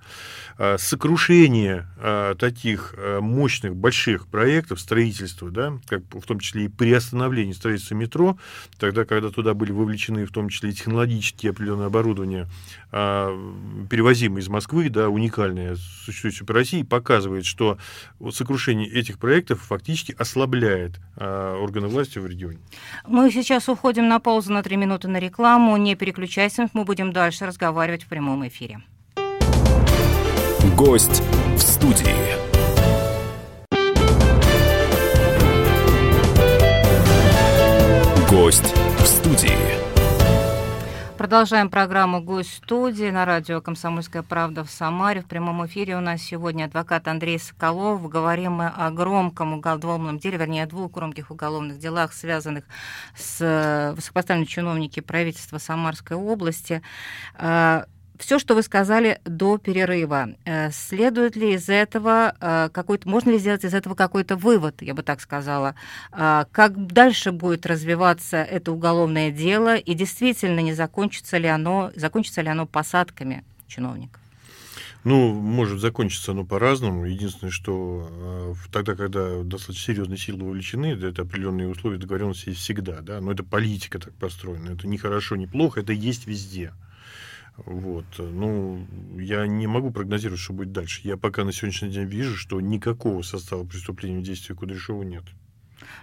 А, 0.57 0.77
сокрушение 0.77 1.87
а, 1.97 2.35
таких 2.35 2.93
а, 2.97 3.21
мощных, 3.21 3.75
больших 3.75 4.27
проектов 4.27 4.79
строительства, 4.79 5.49
да, 5.49 5.79
как 5.87 6.03
в 6.11 6.21
том 6.21 6.39
числе 6.39 6.65
и 6.65 6.67
приостановление 6.67 7.55
строительства 7.55 7.95
метро, 7.95 8.37
тогда, 8.77 9.05
когда 9.05 9.29
туда 9.29 9.53
были 9.53 9.71
вовлечены 9.71 10.25
в 10.25 10.31
том 10.31 10.49
числе 10.49 10.69
и 10.69 10.73
технологические 10.73 11.51
определенные 11.51 11.87
оборудования, 11.87 12.47
перевозимые 12.91 14.41
из 14.41 14.49
Москвы, 14.49 14.89
да, 14.89 15.09
уникальные, 15.09 15.75
существующие 15.77 16.45
по 16.45 16.53
России, 16.53 16.83
показывает, 16.83 17.45
что 17.45 17.77
сокрушение 18.31 18.89
этих 18.89 19.19
проектов 19.19 19.61
фактически 19.61 20.15
ослабляет 20.17 20.98
органы 21.17 21.87
власти 21.87 22.19
в 22.19 22.25
регионе. 22.25 22.59
Мы 23.05 23.29
сейчас 23.31 23.67
уходим 23.67 24.07
на 24.07 24.19
паузу 24.19 24.53
на 24.53 24.63
три 24.63 24.77
минуты 24.77 25.07
на 25.07 25.17
рекламу. 25.17 25.75
Не 25.77 25.95
переключайся, 25.95 26.69
мы 26.73 26.85
будем 26.85 27.11
дальше 27.11 27.45
разговаривать 27.45 28.03
в 28.03 28.07
прямом 28.07 28.47
эфире. 28.47 28.81
Гость 30.75 31.21
в 31.55 31.59
студии. 31.59 32.15
Гость 38.29 38.73
в 38.99 39.05
студии. 39.05 39.88
Продолжаем 41.19 41.69
программу 41.69 42.21
«Гость 42.21 42.63
студии» 42.63 43.09
на 43.09 43.25
радио 43.25 43.59
«Комсомольская 43.59 44.23
правда» 44.23 44.63
в 44.63 44.69
Самаре. 44.71 45.19
В 45.19 45.25
прямом 45.25 45.65
эфире 45.65 45.97
у 45.97 45.99
нас 45.99 46.21
сегодня 46.21 46.63
адвокат 46.63 47.09
Андрей 47.09 47.37
Соколов. 47.37 48.07
Говорим 48.07 48.53
мы 48.53 48.67
о 48.67 48.89
громком 48.89 49.51
уголовном 49.51 50.17
деле, 50.17 50.37
вернее, 50.37 50.63
о 50.63 50.67
двух 50.67 50.93
громких 50.93 51.29
уголовных 51.29 51.77
делах, 51.77 52.13
связанных 52.13 52.63
с 53.17 53.41
э, 53.41 53.91
высокопоставленными 53.95 54.47
чиновники 54.47 55.01
правительства 55.01 55.57
Самарской 55.57 56.15
области. 56.15 56.81
Все, 58.19 58.37
что 58.37 58.53
вы 58.53 58.63
сказали 58.63 59.21
до 59.23 59.57
перерыва, 59.57 60.35
э, 60.43 60.71
следует 60.71 61.37
ли 61.37 61.53
из 61.53 61.69
этого 61.69 62.35
э, 62.41 62.69
какой-то, 62.73 63.07
можно 63.07 63.29
ли 63.29 63.39
сделать 63.39 63.63
из 63.63 63.73
этого 63.73 63.95
какой-то 63.95 64.35
вывод, 64.35 64.81
я 64.81 64.93
бы 64.93 65.03
так 65.03 65.21
сказала, 65.21 65.73
э, 66.11 66.43
как 66.51 66.87
дальше 66.87 67.31
будет 67.31 67.65
развиваться 67.65 68.37
это 68.37 68.73
уголовное 68.73 69.31
дело 69.31 69.77
и 69.77 69.93
действительно 69.93 70.59
не 70.59 70.73
закончится 70.73 71.37
ли 71.37 71.47
оно, 71.47 71.91
закончится 71.95 72.41
ли 72.41 72.49
оно 72.49 72.65
посадками 72.65 73.45
чиновников? 73.67 74.21
Ну, 75.05 75.33
может 75.33 75.79
закончиться 75.79 76.33
оно 76.33 76.43
по-разному. 76.43 77.05
Единственное, 77.05 77.51
что 77.51 78.53
тогда, 78.69 78.95
когда 78.95 79.43
достаточно 79.43 79.93
серьезные 79.93 80.17
силы 80.17 80.43
вовлечены, 80.43 80.87
это 80.87 81.21
определенные 81.21 81.69
условия 81.69 81.97
договоренности 81.97 82.49
есть 82.49 82.59
всегда, 82.59 82.99
да, 82.99 83.21
но 83.21 83.31
это 83.31 83.45
политика 83.45 83.97
так 83.97 84.13
построена. 84.15 84.71
Это 84.71 84.87
не 84.87 84.97
хорошо, 84.97 85.37
не 85.37 85.47
плохо, 85.47 85.79
это 85.79 85.93
есть 85.93 86.27
везде. 86.27 86.73
Вот. 87.65 88.05
Ну, 88.17 88.85
я 89.17 89.47
не 89.47 89.67
могу 89.67 89.91
прогнозировать, 89.91 90.39
что 90.39 90.53
будет 90.53 90.71
дальше. 90.71 91.01
Я 91.03 91.17
пока 91.17 91.43
на 91.43 91.51
сегодняшний 91.51 91.89
день 91.89 92.05
вижу, 92.05 92.35
что 92.35 92.59
никакого 92.61 93.21
состава 93.21 93.65
преступления 93.65 94.19
в 94.19 94.23
действии 94.23 94.53
Кудряшова 94.53 95.03
нет. 95.03 95.23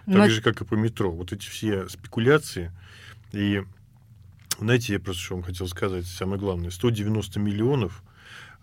Но... 0.07 0.19
Так 0.19 0.31
же, 0.31 0.43
как 0.43 0.61
и 0.61 0.65
по 0.65 0.75
метро. 0.75 1.11
Вот 1.11 1.33
эти 1.33 1.47
все 1.47 1.89
спекуляции 1.89 2.73
и 3.33 3.63
знаете, 4.59 4.95
я 4.95 5.01
просто 5.01 5.23
что 5.23 5.35
вам 5.35 5.45
хотел 5.45 5.69
сказать, 5.69 6.07
самое 6.07 6.41
главное, 6.41 6.71
190 6.71 7.39
миллионов– 7.41 8.03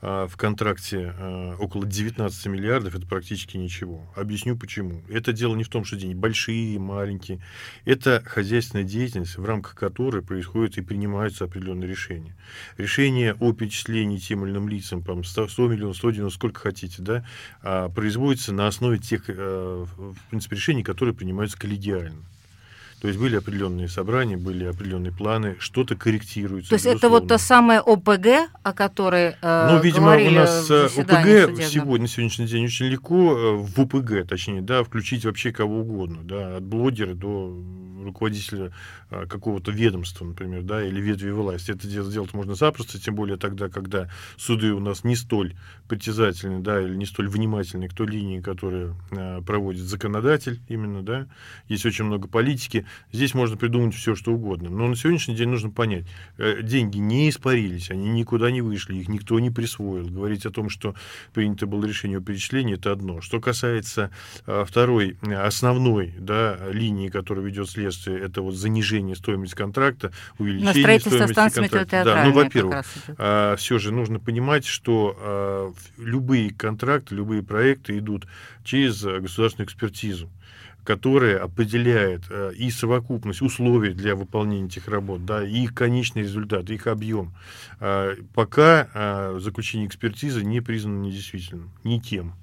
в 0.03 0.35
контракте 0.35 1.15
а, 1.17 1.55
около 1.59 1.85
19 1.85 2.47
миллиардов, 2.47 2.93
это 2.93 3.07
практически 3.07 3.55
ничего. 3.55 4.05
Объясню 4.15 4.57
почему. 4.57 5.01
Это 5.09 5.31
дело 5.31 5.55
не 5.55 5.63
в 5.63 5.69
том, 5.69 5.85
что 5.85 5.95
деньги 5.95 6.13
большие, 6.13 6.77
маленькие. 6.77 7.39
Это 7.85 8.21
хозяйственная 8.25 8.83
деятельность, 8.83 9.37
в 9.37 9.45
рамках 9.45 9.75
которой 9.75 10.21
происходят 10.21 10.77
и 10.77 10.81
принимаются 10.81 11.45
определенные 11.45 11.89
решения. 11.89 12.35
Решение 12.77 13.33
о 13.39 13.53
перечислении 13.53 14.17
тем 14.17 14.43
или 14.43 14.51
иным 14.51 14.67
лицам, 14.67 15.01
по 15.01 15.23
100, 15.23 15.47
100 15.47 15.67
миллионов, 15.69 15.95
190, 15.95 16.35
сколько 16.37 16.59
хотите, 16.59 17.01
да, 17.01 17.25
а, 17.61 17.87
производится 17.87 18.53
на 18.53 18.67
основе 18.67 18.97
тех, 18.97 19.29
в 19.29 20.17
принципе, 20.29 20.57
решений, 20.57 20.83
которые 20.83 21.15
принимаются 21.15 21.57
коллегиально. 21.57 22.25
То 23.03 23.09
есть 23.09 23.19
были 23.19 23.35
определенные 23.35 23.89
собрания, 23.89 24.37
были 24.37 24.63
определенные 24.63 25.11
планы, 25.11 25.57
что-то 25.59 25.97
корректируется. 25.97 26.69
То 26.69 26.75
есть 26.75 26.85
это 26.85 27.09
вот 27.09 27.27
та 27.27 27.37
самая 27.37 27.81
ОПГ, 27.81 28.49
о 28.63 28.71
которой 28.71 29.35
э, 29.41 29.67
Ну, 29.71 29.81
видимо, 29.81 30.15
у 30.15 30.31
нас 30.31 30.71
э, 30.71 30.85
ОПГ 30.85 31.61
сегодня, 31.65 32.03
на 32.03 32.07
сегодняшний 32.07 32.45
день 32.45 32.63
очень 32.63 32.85
легко 32.85 33.37
э, 33.37 33.55
в 33.57 33.77
ОПГ, 33.77 34.25
точнее, 34.25 34.61
да, 34.61 34.85
включить 34.85 35.25
вообще 35.25 35.51
кого 35.51 35.81
угодно, 35.81 36.19
да, 36.23 36.55
от 36.55 36.63
блогера 36.63 37.13
до 37.13 37.61
руководителя 38.03 38.71
а, 39.09 39.25
какого-то 39.27 39.71
ведомства, 39.71 40.25
например, 40.25 40.63
да, 40.63 40.83
или 40.83 40.99
ветви 40.99 41.31
власти. 41.31 41.71
Это 41.71 41.87
сделать 41.87 42.33
можно 42.33 42.55
запросто, 42.55 42.99
тем 42.99 43.15
более 43.15 43.37
тогда, 43.37 43.69
когда 43.69 44.09
суды 44.37 44.73
у 44.73 44.79
нас 44.79 45.03
не 45.03 45.15
столь 45.15 45.55
притязательны, 45.87 46.59
да, 46.59 46.81
или 46.81 46.95
не 46.95 47.05
столь 47.05 47.29
внимательны 47.29 47.87
к 47.87 47.93
той 47.93 48.07
линии, 48.07 48.41
которую 48.41 48.95
проводит 49.45 49.83
законодатель 49.83 50.61
именно, 50.67 51.01
да. 51.01 51.27
Есть 51.67 51.85
очень 51.85 52.05
много 52.05 52.27
политики. 52.27 52.85
Здесь 53.11 53.33
можно 53.33 53.57
придумать 53.57 53.93
все, 53.95 54.15
что 54.15 54.33
угодно. 54.33 54.69
Но 54.69 54.87
на 54.87 54.95
сегодняшний 54.95 55.35
день 55.35 55.49
нужно 55.49 55.69
понять, 55.69 56.05
э, 56.37 56.61
деньги 56.63 56.97
не 56.97 57.29
испарились, 57.29 57.91
они 57.91 58.09
никуда 58.09 58.49
не 58.51 58.61
вышли, 58.61 58.95
их 58.95 59.07
никто 59.07 59.39
не 59.39 59.51
присвоил. 59.51 60.07
Говорить 60.07 60.45
о 60.45 60.51
том, 60.51 60.69
что 60.69 60.95
принято 61.33 61.67
было 61.67 61.85
решение 61.85 62.17
о 62.17 62.21
перечислении, 62.21 62.75
это 62.75 62.91
одно. 62.91 63.21
Что 63.21 63.39
касается 63.39 64.09
а, 64.45 64.65
второй, 64.65 65.17
основной, 65.21 66.13
да, 66.17 66.57
линии, 66.71 67.09
которая 67.09 67.45
ведет 67.45 67.69
следствие, 67.69 68.19
это 68.19 68.41
вот 68.41 68.55
занижение 68.55 69.15
стоимости 69.15 69.55
контракта, 69.55 70.11
увеличение 70.39 70.99
стоимости 70.99 71.59
контракта. 71.59 72.03
Да, 72.03 72.25
ну, 72.25 72.33
во-первых, 72.33 72.85
а, 73.17 73.55
все 73.57 73.77
же 73.77 73.91
нужно 73.91 74.19
понимать, 74.19 74.65
что 74.65 75.73
любые 75.97 76.51
контракты, 76.53 77.15
любые 77.15 77.43
проекты 77.43 77.97
идут 77.97 78.27
через 78.63 79.03
государственную 79.03 79.67
экспертизу 79.67 80.29
которая 80.83 81.41
определяет 81.41 82.23
а, 82.29 82.49
и 82.51 82.69
совокупность 82.69 83.41
условий 83.41 83.93
для 83.93 84.15
выполнения 84.15 84.67
этих 84.67 84.87
работ, 84.87 85.25
да, 85.25 85.45
и 85.45 85.67
конечный 85.67 86.23
результат, 86.23 86.69
их 86.69 86.87
объем. 86.87 87.33
Пока 88.33 89.33
заключение 89.39 89.87
экспертизы 89.87 90.43
не 90.43 90.61
признано 90.61 91.01
недействительным, 91.01 91.71
не 91.83 91.99
тем. 91.99 92.33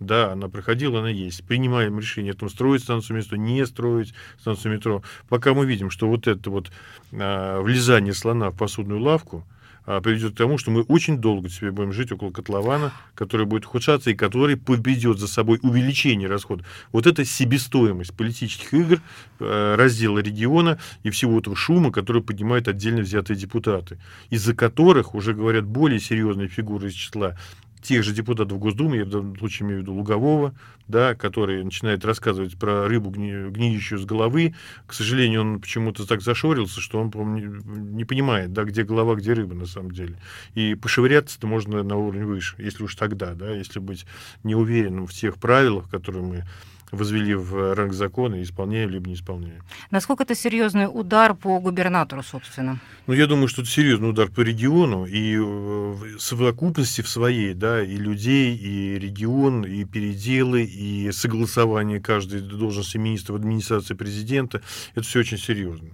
Да, 0.00 0.32
она 0.32 0.48
проходила, 0.48 1.00
она 1.00 1.10
есть. 1.10 1.44
Принимаем 1.46 1.98
решение 1.98 2.32
о 2.32 2.36
том, 2.36 2.48
строить 2.48 2.82
станцию 2.82 3.18
метро, 3.18 3.36
не 3.36 3.66
строить 3.66 4.14
станцию 4.38 4.74
метро. 4.74 5.02
Пока 5.28 5.52
мы 5.52 5.66
видим, 5.66 5.90
что 5.90 6.08
вот 6.08 6.26
это 6.26 6.50
вот 6.50 6.72
а, 7.12 7.60
влезание 7.60 8.14
слона 8.14 8.50
в 8.50 8.56
посудную 8.56 9.00
лавку, 9.00 9.44
а, 9.46 9.59
приведет 9.98 10.34
к 10.34 10.36
тому, 10.36 10.58
что 10.58 10.70
мы 10.70 10.82
очень 10.82 11.18
долго 11.18 11.48
теперь 11.48 11.72
будем 11.72 11.92
жить 11.92 12.12
около 12.12 12.30
котлована, 12.30 12.92
который 13.16 13.46
будет 13.46 13.66
ухудшаться 13.66 14.10
и 14.10 14.14
который 14.14 14.56
поведет 14.56 15.18
за 15.18 15.26
собой 15.26 15.58
увеличение 15.62 16.28
расходов. 16.28 16.64
Вот 16.92 17.08
это 17.08 17.24
себестоимость 17.24 18.14
политических 18.14 18.72
игр, 18.72 19.02
а, 19.40 19.74
раздела 19.76 20.20
региона 20.20 20.78
и 21.02 21.10
всего 21.10 21.40
этого 21.40 21.56
шума, 21.56 21.90
который 21.90 22.22
поднимают 22.22 22.68
отдельно 22.68 23.00
взятые 23.00 23.36
депутаты, 23.36 23.98
из-за 24.28 24.54
которых 24.54 25.16
уже 25.16 25.34
говорят 25.34 25.64
более 25.64 25.98
серьезные 25.98 26.46
фигуры 26.46 26.88
из 26.88 26.94
числа 26.94 27.36
тех 27.82 28.02
же 28.02 28.12
депутатов 28.12 28.58
Госдумы, 28.58 28.96
я 28.98 29.04
в 29.04 29.10
данном 29.10 29.36
случае 29.38 29.66
имею 29.66 29.80
в 29.80 29.82
виду 29.82 29.94
Лугового, 29.94 30.54
да, 30.88 31.14
который 31.14 31.62
начинает 31.64 32.04
рассказывать 32.04 32.58
про 32.58 32.86
рыбу, 32.88 33.10
гни, 33.10 33.50
гниющую 33.50 33.98
с 33.98 34.04
головы. 34.04 34.54
К 34.86 34.92
сожалению, 34.92 35.42
он 35.42 35.60
почему-то 35.60 36.06
так 36.06 36.20
зашорился, 36.20 36.80
что 36.80 37.00
он, 37.00 37.10
по 37.10 37.18
не, 37.20 38.04
понимает, 38.04 38.52
да, 38.52 38.64
где 38.64 38.82
голова, 38.82 39.14
где 39.14 39.32
рыба 39.32 39.54
на 39.54 39.66
самом 39.66 39.92
деле. 39.92 40.16
И 40.54 40.74
пошевыряться-то 40.74 41.46
можно 41.46 41.82
на 41.82 41.96
уровень 41.96 42.26
выше, 42.26 42.56
если 42.58 42.82
уж 42.82 42.94
тогда, 42.96 43.34
да, 43.34 43.54
если 43.54 43.78
быть 43.78 44.06
не 44.42 44.54
уверенным 44.54 45.06
в 45.06 45.12
тех 45.12 45.36
правилах, 45.36 45.88
которые 45.90 46.24
мы 46.24 46.44
возвели 46.90 47.34
в 47.34 47.74
ранг 47.74 47.92
закона, 47.92 48.42
исполняем 48.42 48.90
либо 48.90 49.08
не 49.08 49.14
исполняем. 49.14 49.62
Насколько 49.90 50.24
это 50.24 50.34
серьезный 50.34 50.86
удар 50.86 51.34
по 51.34 51.60
губернатору, 51.60 52.22
собственно? 52.22 52.80
Ну, 53.06 53.14
я 53.14 53.26
думаю, 53.26 53.48
что 53.48 53.62
это 53.62 53.70
серьезный 53.70 54.10
удар 54.10 54.28
по 54.28 54.40
региону, 54.40 55.06
и 55.06 55.36
в 55.36 56.18
совокупности 56.18 57.02
в 57.02 57.08
своей, 57.08 57.54
да, 57.54 57.82
и 57.82 57.96
людей, 57.96 58.56
и 58.56 58.98
регион, 58.98 59.64
и 59.64 59.84
переделы, 59.84 60.62
и 60.64 61.10
согласование 61.12 62.00
каждой 62.00 62.40
должности 62.40 62.96
министра 62.96 63.32
в 63.32 63.36
администрации 63.36 63.94
президента, 63.94 64.62
это 64.94 65.06
все 65.06 65.20
очень 65.20 65.38
серьезно 65.38 65.90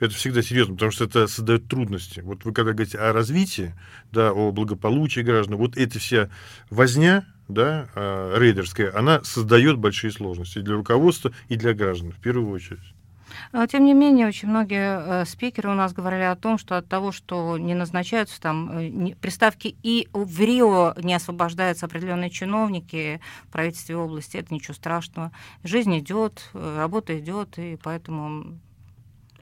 это 0.00 0.14
всегда 0.14 0.42
серьезно, 0.42 0.74
потому 0.74 0.92
что 0.92 1.04
это 1.04 1.26
создает 1.26 1.68
трудности. 1.68 2.20
Вот 2.20 2.44
вы 2.44 2.52
когда 2.52 2.72
говорите 2.72 2.98
о 2.98 3.12
развитии, 3.12 3.74
да, 4.12 4.32
о 4.32 4.52
благополучии 4.52 5.20
граждан, 5.20 5.56
вот 5.56 5.76
эта 5.76 5.98
вся 5.98 6.30
возня, 6.70 7.24
да, 7.48 7.88
а, 7.94 8.38
рейдерская, 8.38 8.96
она 8.96 9.22
создает 9.24 9.78
большие 9.78 10.10
сложности 10.10 10.60
для 10.60 10.74
руководства 10.74 11.32
и 11.48 11.56
для 11.56 11.74
граждан 11.74 12.12
в 12.12 12.20
первую 12.20 12.52
очередь. 12.52 12.94
А, 13.52 13.66
тем 13.66 13.84
не 13.84 13.94
менее, 13.94 14.28
очень 14.28 14.48
многие 14.48 15.22
э, 15.22 15.24
спикеры 15.26 15.70
у 15.70 15.74
нас 15.74 15.92
говорили 15.92 16.22
о 16.22 16.36
том, 16.36 16.58
что 16.58 16.76
от 16.76 16.88
того, 16.88 17.12
что 17.12 17.58
не 17.58 17.74
назначаются 17.74 18.40
там 18.40 18.70
э, 18.70 19.14
приставки 19.20 19.76
и 19.82 20.08
в 20.12 20.40
Рио 20.40 20.94
не 21.02 21.14
освобождаются 21.14 21.86
определенные 21.86 22.30
чиновники 22.30 23.20
в 23.44 23.52
правительстве 23.52 23.96
области, 23.96 24.36
это 24.36 24.52
ничего 24.52 24.74
страшного. 24.74 25.32
Жизнь 25.62 25.98
идет, 25.98 26.50
э, 26.54 26.76
работа 26.78 27.18
идет, 27.18 27.58
и 27.58 27.78
поэтому 27.82 28.58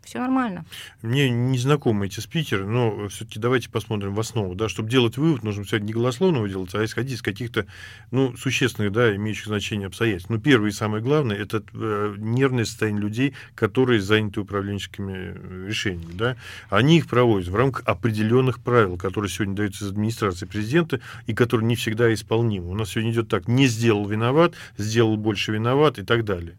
все 0.06 0.20
нормально. 0.20 0.64
Мне 1.02 1.28
не 1.28 1.58
знакомы 1.58 2.06
эти 2.06 2.20
спикеры, 2.20 2.66
но 2.66 3.08
все-таки 3.08 3.38
давайте 3.38 3.68
посмотрим 3.68 4.14
в 4.14 4.20
основу. 4.20 4.54
Да, 4.54 4.68
чтобы 4.68 4.88
делать 4.88 5.16
вывод, 5.18 5.42
нужно 5.42 5.64
все 5.64 5.78
не 5.78 5.92
голословно 5.92 6.46
делать, 6.48 6.74
а 6.74 6.84
исходить 6.84 7.18
из 7.18 7.22
каких-то 7.22 7.66
ну, 8.10 8.36
существенных, 8.36 8.92
да, 8.92 9.14
имеющих 9.14 9.46
значение 9.46 9.86
обстоятельств. 9.86 10.30
Ну, 10.30 10.38
первое 10.38 10.70
и 10.70 10.72
самое 10.72 11.02
главное, 11.02 11.36
это 11.36 11.62
э, 11.74 12.14
нервное 12.18 12.64
состояние 12.64 13.02
людей, 13.02 13.34
которые 13.54 14.00
заняты 14.00 14.40
управленческими 14.40 15.12
э, 15.12 15.66
решениями. 15.68 16.12
Да. 16.14 16.36
Они 16.70 16.98
их 16.98 17.08
проводят 17.08 17.48
в 17.48 17.56
рамках 17.56 17.82
определенных 17.86 18.60
правил, 18.60 18.96
которые 18.96 19.30
сегодня 19.30 19.54
даются 19.54 19.84
из 19.84 19.90
администрации 19.90 20.46
президента 20.46 21.00
и 21.26 21.34
которые 21.34 21.66
не 21.66 21.76
всегда 21.76 22.12
исполнимы. 22.12 22.68
У 22.70 22.74
нас 22.74 22.90
сегодня 22.90 23.12
идет 23.12 23.28
так, 23.28 23.48
не 23.48 23.66
сделал 23.66 24.06
виноват, 24.06 24.54
сделал 24.78 25.16
больше 25.16 25.52
виноват 25.52 25.98
и 25.98 26.02
так 26.02 26.24
далее 26.24 26.56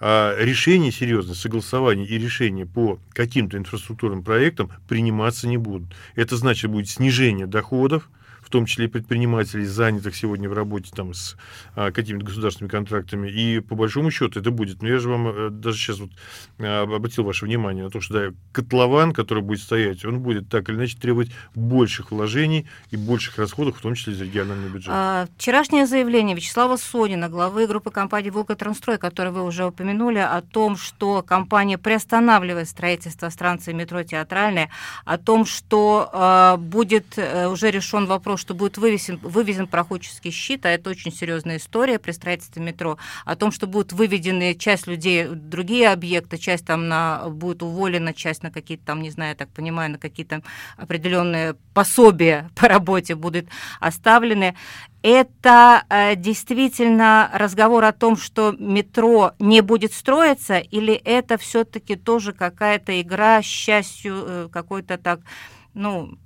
решения 0.00 0.90
серьезные, 0.90 1.34
согласования 1.34 2.06
и 2.06 2.18
решения 2.18 2.66
по 2.66 2.98
каким-то 3.12 3.58
инфраструктурным 3.58 4.24
проектам 4.24 4.70
приниматься 4.88 5.46
не 5.46 5.58
будут. 5.58 5.94
Это 6.14 6.36
значит 6.36 6.70
будет 6.70 6.88
снижение 6.88 7.46
доходов, 7.46 8.08
в 8.50 8.52
том 8.52 8.66
числе 8.66 8.86
и 8.86 8.88
предпринимателей, 8.88 9.64
занятых 9.64 10.16
сегодня 10.16 10.48
в 10.48 10.52
работе 10.52 10.90
там, 10.92 11.14
с 11.14 11.36
а, 11.76 11.92
какими-то 11.92 12.26
государственными 12.26 12.68
контрактами. 12.68 13.30
И 13.30 13.60
по 13.60 13.76
большому 13.76 14.10
счету 14.10 14.40
это 14.40 14.50
будет. 14.50 14.82
Но 14.82 14.88
я 14.88 14.98
же 14.98 15.08
вам 15.08 15.28
э, 15.28 15.50
даже 15.50 15.78
сейчас 15.78 16.00
вот 16.00 16.10
а, 16.58 16.82
обратил 16.82 17.22
ваше 17.22 17.44
внимание 17.44 17.84
на 17.84 17.90
то, 17.90 18.00
что 18.00 18.14
да, 18.14 18.36
котлован, 18.50 19.12
который 19.12 19.44
будет 19.44 19.60
стоять, 19.60 20.04
он 20.04 20.18
будет 20.18 20.48
так 20.48 20.68
или 20.68 20.74
иначе 20.74 20.98
требовать 20.98 21.30
больших 21.54 22.10
вложений 22.10 22.66
и 22.90 22.96
больших 22.96 23.38
расходов, 23.38 23.78
в 23.78 23.82
том 23.82 23.94
числе 23.94 24.14
из 24.14 24.20
регионального 24.20 24.68
бюджета. 24.68 24.90
А, 24.92 25.26
вчерашнее 25.36 25.86
заявление 25.86 26.34
Вячеслава 26.34 26.76
Сонина, 26.76 27.28
главы 27.28 27.68
группы 27.68 27.92
компании 27.92 28.30
«Волготранстрой», 28.30 28.98
которое 28.98 29.30
вы 29.30 29.44
уже 29.44 29.64
упомянули, 29.64 30.18
о 30.18 30.42
том, 30.42 30.76
что 30.76 31.22
компания 31.22 31.78
приостанавливает 31.78 32.68
строительство 32.68 33.28
станции 33.28 33.72
метро 33.72 34.02
«Театральная», 34.02 34.70
о 35.04 35.18
том, 35.18 35.46
что 35.46 36.10
э, 36.12 36.56
будет 36.58 37.16
э, 37.16 37.46
уже 37.46 37.70
решен 37.70 38.06
вопрос 38.06 38.39
что 38.40 38.54
будет 38.54 38.78
вывесен, 38.78 39.18
вывезен 39.22 39.68
проходческий 39.68 40.32
щит, 40.32 40.66
а 40.66 40.70
это 40.70 40.90
очень 40.90 41.12
серьезная 41.12 41.58
история 41.58 41.98
при 41.98 42.12
строительстве 42.12 42.62
метро, 42.62 42.98
о 43.24 43.36
том, 43.36 43.52
что 43.52 43.66
будут 43.66 43.92
выведены 43.92 44.54
часть 44.54 44.86
людей, 44.86 45.26
другие 45.26 45.90
объекты, 45.90 46.38
часть 46.38 46.66
там 46.66 46.88
на, 46.88 47.28
будет 47.28 47.62
уволена, 47.62 48.12
часть 48.14 48.42
на 48.42 48.50
какие-то 48.50 48.86
там, 48.86 49.02
не 49.02 49.10
знаю, 49.10 49.30
я 49.30 49.36
так 49.36 49.50
понимаю, 49.50 49.92
на 49.92 49.98
какие-то 49.98 50.42
определенные 50.76 51.54
пособия 51.74 52.50
по 52.56 52.66
работе 52.66 53.14
будут 53.14 53.46
оставлены. 53.78 54.56
Это 55.02 55.84
э, 55.88 56.16
действительно 56.16 57.30
разговор 57.32 57.84
о 57.84 57.92
том, 57.92 58.16
что 58.16 58.54
метро 58.58 59.32
не 59.38 59.62
будет 59.62 59.94
строиться, 59.94 60.58
или 60.58 60.94
это 60.94 61.38
все-таки 61.38 61.96
тоже 61.96 62.32
какая-то 62.32 63.00
игра, 63.00 63.40
счастью, 63.42 64.24
э, 64.26 64.48
какой-то 64.52 64.98
так, 64.98 65.20
ну, 65.74 66.18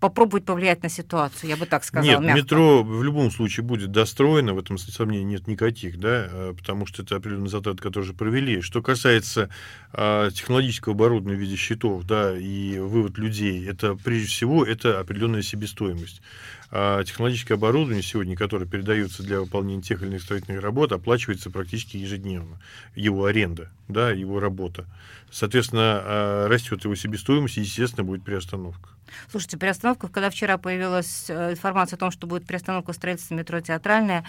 попробовать 0.00 0.44
повлиять 0.44 0.82
на 0.82 0.88
ситуацию, 0.88 1.50
я 1.50 1.56
бы 1.56 1.66
так 1.66 1.84
сказала. 1.84 2.10
Нет, 2.10 2.20
мягко. 2.20 2.42
метро 2.42 2.82
в 2.82 3.02
любом 3.02 3.30
случае 3.30 3.64
будет 3.64 3.90
достроено, 3.90 4.54
в 4.54 4.58
этом 4.58 4.78
сомнений 4.78 5.24
нет 5.24 5.46
никаких, 5.46 5.98
да, 5.98 6.28
а, 6.30 6.54
потому 6.54 6.86
что 6.86 7.02
это 7.02 7.16
определенные 7.16 7.50
затраты, 7.50 7.78
которые 7.78 8.04
уже 8.04 8.14
провели. 8.14 8.60
Что 8.60 8.82
касается 8.82 9.48
а, 9.92 10.30
технологического 10.30 10.94
оборудования 10.94 11.36
в 11.36 11.40
виде 11.40 11.56
счетов, 11.56 12.04
да, 12.04 12.36
и 12.36 12.78
вывод 12.78 13.18
людей, 13.18 13.66
это 13.68 13.94
прежде 13.94 14.28
всего 14.28 14.64
это 14.64 15.00
определенная 15.00 15.42
себестоимость. 15.42 16.22
А 16.70 17.02
технологическое 17.02 17.56
оборудование 17.56 18.02
сегодня, 18.02 18.36
которое 18.36 18.66
передается 18.66 19.22
для 19.22 19.40
выполнения 19.40 19.80
тех 19.80 20.02
или 20.02 20.10
иных 20.10 20.22
строительных 20.22 20.62
работ, 20.62 20.92
оплачивается 20.92 21.50
практически 21.50 21.96
ежедневно. 21.96 22.60
Его 22.94 23.24
аренда, 23.24 23.70
да, 23.88 24.10
его 24.10 24.38
работа. 24.38 24.84
Соответственно, 25.30 26.00
а, 26.02 26.48
растет 26.48 26.84
его 26.84 26.94
себестоимость, 26.94 27.56
и, 27.56 27.62
естественно, 27.62 28.04
будет 28.04 28.22
приостановка. 28.22 28.90
Слушайте, 29.30 29.56
приостановка, 29.56 30.08
когда 30.08 30.28
вчера 30.28 30.58
появилась 30.58 31.26
э, 31.28 31.52
информация 31.52 31.96
о 31.96 32.00
том, 32.00 32.10
что 32.10 32.26
будет 32.26 32.46
приостановка 32.46 32.92
строительства 32.92 33.34
метро 33.34 33.60
«Театральная», 33.60 34.26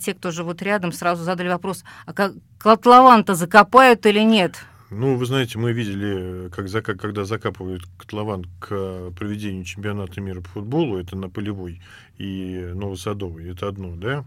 те, 0.00 0.12
кто 0.12 0.30
живут 0.30 0.60
рядом, 0.60 0.92
сразу 0.92 1.24
задали 1.24 1.48
вопрос, 1.48 1.82
а 2.04 2.12
как 2.12 2.34
котлован-то 2.58 3.34
закопают 3.34 4.04
или 4.04 4.20
нет? 4.20 4.56
Ну, 4.90 5.16
вы 5.16 5.26
знаете, 5.26 5.58
мы 5.58 5.72
видели, 5.72 6.48
как, 6.48 6.70
как 6.82 6.98
когда 6.98 7.26
закапывают 7.26 7.82
котлован 7.98 8.46
к 8.58 9.10
проведению 9.10 9.64
чемпионата 9.64 10.18
мира 10.22 10.40
по 10.40 10.48
футболу, 10.48 10.96
это 10.96 11.14
на 11.14 11.28
Полевой 11.28 11.82
и 12.16 12.70
Новосадовой, 12.74 13.50
это 13.50 13.68
одно, 13.68 13.96
да? 13.96 14.24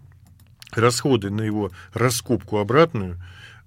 Расходы 0.71 1.31
на 1.31 1.41
его 1.41 1.71
раскопку 1.93 2.59
обратную 2.59 3.19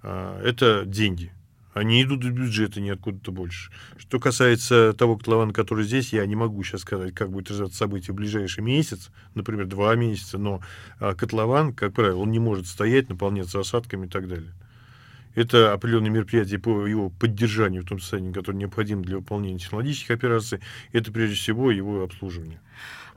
а,– 0.04 0.40
это 0.44 0.84
деньги. 0.86 1.32
Они 1.72 2.00
идут 2.00 2.24
из 2.24 2.30
бюджета, 2.30 2.80
не 2.80 2.90
откуда-то 2.90 3.32
больше. 3.32 3.72
Что 3.96 4.20
касается 4.20 4.92
того 4.92 5.16
котлована, 5.16 5.52
который 5.52 5.84
здесь, 5.84 6.12
я 6.12 6.24
не 6.24 6.36
могу 6.36 6.62
сейчас 6.62 6.82
сказать, 6.82 7.12
как 7.12 7.32
будет 7.32 7.50
развиваться 7.50 7.78
событие 7.78 8.12
в 8.12 8.16
ближайший 8.16 8.62
месяц, 8.62 9.10
например, 9.34 9.66
два 9.66 9.96
месяца, 9.96 10.38
но 10.38 10.60
а, 11.00 11.16
котлован, 11.16 11.72
как 11.72 11.92
правило, 11.92 12.20
он 12.20 12.30
не 12.30 12.38
может 12.38 12.68
стоять, 12.68 13.08
наполняться 13.08 13.58
осадками 13.58 14.06
и 14.06 14.08
так 14.08 14.28
далее. 14.28 14.52
Это 15.34 15.72
определенные 15.72 16.10
мероприятия 16.10 16.58
по 16.58 16.86
его 16.86 17.10
поддержанию 17.10 17.82
в 17.82 17.86
том 17.86 17.98
состоянии, 17.98 18.32
которое 18.32 18.58
необходимо 18.58 19.02
для 19.02 19.16
выполнения 19.16 19.58
технологических 19.58 20.12
операций. 20.12 20.60
Это 20.92 21.10
прежде 21.12 21.36
всего 21.36 21.70
его 21.70 22.02
обслуживание. 22.02 22.60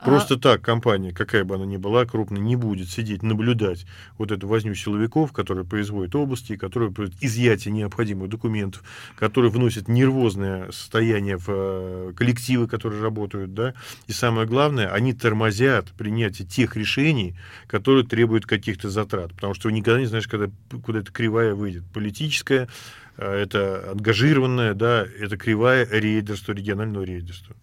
Просто 0.04 0.36
а... 0.36 0.38
так 0.38 0.62
компания, 0.62 1.12
какая 1.12 1.44
бы 1.44 1.56
она 1.56 1.66
ни 1.66 1.78
была, 1.78 2.06
крупная, 2.06 2.42
не 2.42 2.56
будет 2.56 2.90
сидеть, 2.90 3.24
наблюдать 3.24 3.86
вот 4.18 4.32
эту 4.32 4.48
возню 4.48 4.76
силовиков, 4.76 5.32
которые 5.34 5.66
производят 5.66 6.16
области, 6.16 6.56
которые 6.56 6.92
производят 6.92 7.24
изъятие 7.24 7.74
необходимых 7.74 8.30
документов, 8.30 8.84
которые 9.16 9.52
вносят 9.52 9.88
нервозное 9.88 10.72
состояние 10.72 11.38
в 11.38 11.46
э, 11.48 12.14
коллективы, 12.16 12.68
которые 12.68 13.02
работают, 13.02 13.54
да, 13.54 13.74
и 14.08 14.12
самое 14.12 14.48
главное, 14.48 14.92
они 14.92 15.14
тормозят 15.14 15.88
принятие 15.98 16.48
тех 16.48 16.76
решений, 16.76 17.36
которые 17.68 18.06
требуют 18.06 18.46
каких-то 18.46 18.90
затрат, 18.90 19.34
потому 19.34 19.54
что 19.54 19.70
никогда 19.70 20.00
не 20.00 20.06
знаешь, 20.06 20.28
когда, 20.28 20.50
куда 20.84 21.00
эта 21.00 21.12
кривая 21.12 21.56
выйдет, 21.56 21.84
политическая, 21.92 22.68
э, 23.18 23.34
это 23.34 23.92
ангажированная, 23.92 24.76
да, 24.76 25.06
это 25.20 25.38
кривая 25.38 25.88
рейдерства, 25.90 26.52
регионального 26.54 27.04
рейдерства. 27.04 27.56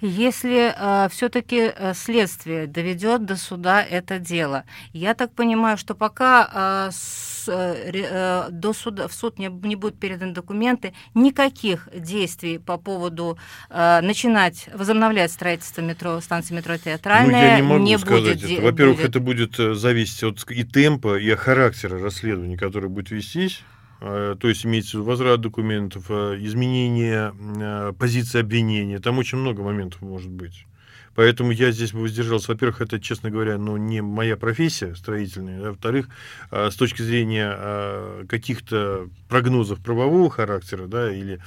Если 0.00 0.72
э, 0.74 1.08
все-таки 1.10 1.72
э, 1.74 1.94
следствие 1.94 2.66
доведет 2.66 3.24
до 3.24 3.36
суда 3.36 3.82
это 3.82 4.18
дело, 4.18 4.64
я 4.92 5.14
так 5.14 5.32
понимаю, 5.32 5.76
что 5.76 5.94
пока 5.94 6.88
э, 6.88 6.90
с, 6.92 7.48
э, 7.48 7.90
э, 7.92 8.48
до 8.50 8.72
суда, 8.72 9.08
в 9.08 9.12
суд 9.12 9.38
не, 9.38 9.48
не 9.48 9.76
будут 9.76 9.98
переданы 9.98 10.32
документы, 10.32 10.94
никаких 11.14 11.88
действий 11.94 12.58
по 12.58 12.76
поводу 12.76 13.38
э, 13.70 14.00
начинать 14.02 14.68
возобновлять 14.72 15.32
строительство 15.32 15.82
метро, 15.82 16.20
станции 16.20 16.54
метро 16.54 16.76
Театральная 16.76 17.40
ну, 17.40 17.46
я 17.46 17.56
не, 17.56 17.62
могу 17.62 17.84
не 17.84 17.98
сказать 17.98 18.40
будет. 18.42 18.50
Это. 18.50 18.62
Во-первых, 18.62 18.96
будет... 18.96 19.08
это 19.08 19.20
будет 19.20 19.58
э, 19.58 19.74
зависеть 19.74 20.22
от 20.22 20.50
и 20.50 20.64
темпа, 20.64 21.18
и 21.18 21.34
характера 21.34 21.98
расследования, 21.98 22.56
которое 22.56 22.88
будет 22.88 23.10
вестись. 23.10 23.62
Э, 24.00 24.36
то 24.38 24.48
есть 24.48 24.64
имеется 24.64 25.00
возврат 25.00 25.40
документов, 25.40 26.04
э, 26.08 26.38
изменение 26.40 27.34
э, 27.60 27.92
позиции 27.98 28.40
обвинения, 28.40 29.00
там 29.00 29.18
очень 29.18 29.38
много 29.38 29.62
моментов 29.62 30.02
может 30.02 30.30
быть. 30.30 30.66
Поэтому 31.14 31.50
я 31.50 31.72
здесь 31.72 31.92
бы 31.92 32.02
воздержался. 32.02 32.52
Во-первых, 32.52 32.80
это, 32.80 33.00
честно 33.00 33.28
говоря, 33.28 33.58
ну, 33.58 33.76
не 33.76 34.00
моя 34.02 34.36
профессия 34.36 34.94
строительная. 34.94 35.58
А 35.60 35.70
во-вторых, 35.70 36.08
с 36.52 36.76
точки 36.76 37.02
зрения 37.02 38.24
каких-то 38.28 39.08
прогнозов 39.28 39.80
правового 39.80 40.30
характера, 40.30 40.86
да, 40.86 41.12
или 41.12 41.40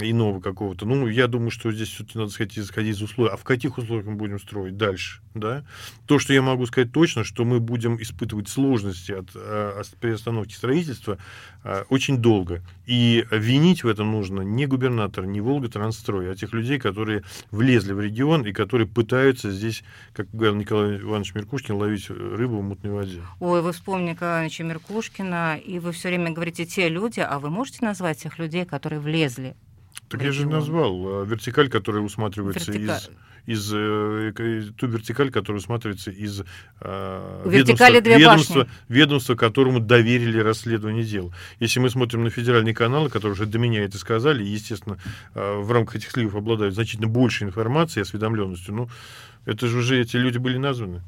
иного 0.00 0.40
какого-то. 0.40 0.86
Ну, 0.86 1.06
я 1.06 1.26
думаю, 1.26 1.50
что 1.50 1.72
здесь 1.72 1.88
все-таки 1.88 2.18
надо 2.18 2.30
сказать, 2.30 2.58
исходить 2.58 2.96
из 2.96 3.02
условий. 3.02 3.30
А 3.32 3.36
в 3.36 3.44
каких 3.44 3.78
условиях 3.78 4.06
мы 4.06 4.14
будем 4.14 4.38
строить 4.38 4.76
дальше? 4.76 5.20
Да? 5.34 5.64
То, 6.06 6.18
что 6.18 6.32
я 6.32 6.42
могу 6.42 6.66
сказать 6.66 6.92
точно, 6.92 7.24
что 7.24 7.44
мы 7.44 7.60
будем 7.60 8.00
испытывать 8.00 8.48
сложности 8.48 9.12
от, 9.12 9.30
э, 9.34 9.80
от 9.80 9.88
приостановки 9.98 10.54
строительства 10.54 11.18
э, 11.64 11.84
очень 11.88 12.18
долго. 12.18 12.62
И 12.86 13.26
винить 13.30 13.84
в 13.84 13.88
этом 13.88 14.10
нужно 14.12 14.42
не 14.42 14.66
губернатор, 14.66 15.26
не 15.26 15.40
Волга-Трансстрой, 15.40 16.30
а 16.32 16.34
тех 16.34 16.52
людей, 16.52 16.78
которые 16.78 17.22
влезли 17.50 17.92
в 17.92 18.00
регион 18.00 18.46
и 18.46 18.52
которые 18.52 18.86
пытаются 18.86 19.50
здесь, 19.50 19.82
как 20.12 20.30
говорил 20.32 20.56
Николай 20.56 21.00
Иванович 21.00 21.34
Меркушкин, 21.34 21.74
ловить 21.74 22.08
рыбу 22.08 22.58
в 22.58 22.62
мутной 22.62 22.92
воде. 22.92 23.22
Ой, 23.40 23.62
вы 23.62 23.72
вспомнили 23.72 24.10
Николая 24.10 24.36
Ивановича 24.36 24.64
Меркушкина, 24.64 25.58
и 25.58 25.78
вы 25.78 25.92
все 25.92 26.08
время 26.08 26.30
говорите 26.30 26.64
«те 26.64 26.88
люди», 26.88 27.20
а 27.20 27.38
вы 27.38 27.50
можете 27.50 27.84
назвать 27.84 28.18
тех 28.18 28.38
людей, 28.38 28.64
которые 28.64 29.00
влезли 29.00 29.56
так 30.08 30.22
я 30.22 30.32
же 30.32 30.46
назвал 30.46 31.24
вертикаль, 31.24 31.68
которая 31.68 32.02
усматривается 32.02 32.72
Вертика... 32.72 32.94
из, 32.94 33.10
из 33.46 33.72
э, 33.72 34.32
ту 34.76 34.86
вертикаль, 34.86 35.30
которая 35.30 35.60
усматривается 35.60 36.10
из 36.10 36.42
э, 36.80 37.42
ведомства, 37.44 38.00
ведомства, 38.00 38.68
ведомства, 38.88 39.34
которому 39.34 39.80
доверили 39.80 40.38
расследование 40.38 41.04
дел. 41.04 41.32
Если 41.60 41.80
мы 41.80 41.90
смотрим 41.90 42.24
на 42.24 42.30
федеральные 42.30 42.74
каналы, 42.74 43.08
которые 43.08 43.32
уже 43.32 43.46
до 43.46 43.58
меня 43.58 43.84
это 43.84 43.98
сказали, 43.98 44.44
естественно, 44.44 44.98
э, 45.34 45.58
в 45.58 45.70
рамках 45.72 45.96
этих 45.96 46.10
сливов 46.10 46.34
обладают 46.34 46.74
значительно 46.74 47.08
больше 47.08 47.44
информации, 47.44 48.00
осведомленностью, 48.00 48.74
ну, 48.74 48.88
это 49.44 49.68
же 49.68 49.78
уже 49.78 50.00
эти 50.00 50.16
люди 50.16 50.38
были 50.38 50.58
названы. 50.58 51.02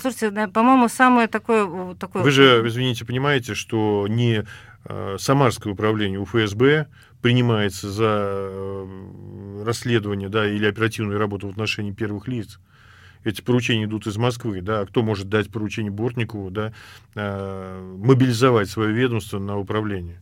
Слушайте, 0.00 0.30
да, 0.30 0.46
по-моему, 0.46 0.88
самое 0.88 1.26
такое, 1.26 1.94
такое... 1.96 2.22
Вы 2.22 2.30
же, 2.30 2.62
извините, 2.64 3.04
понимаете, 3.04 3.54
что 3.54 4.06
не 4.08 4.44
э, 4.84 5.16
Самарское 5.18 5.72
управление 5.72 6.20
УФСБ 6.20 6.86
принимается 7.20 7.90
за 7.90 8.06
э, 8.08 9.62
расследование 9.64 10.28
да, 10.28 10.48
или 10.48 10.66
оперативную 10.66 11.18
работу 11.18 11.48
в 11.48 11.50
отношении 11.50 11.92
первых 11.92 12.28
лиц. 12.28 12.58
Эти 13.22 13.42
поручения 13.42 13.84
идут 13.84 14.06
из 14.06 14.16
Москвы, 14.16 14.62
да, 14.62 14.80
а 14.80 14.86
кто 14.86 15.02
может 15.02 15.28
дать 15.28 15.50
поручение 15.50 15.92
Бортникову, 15.92 16.50
да, 16.50 16.72
э, 17.14 17.96
мобилизовать 17.98 18.70
свое 18.70 18.92
ведомство 18.92 19.38
на 19.38 19.58
управление? 19.58 20.20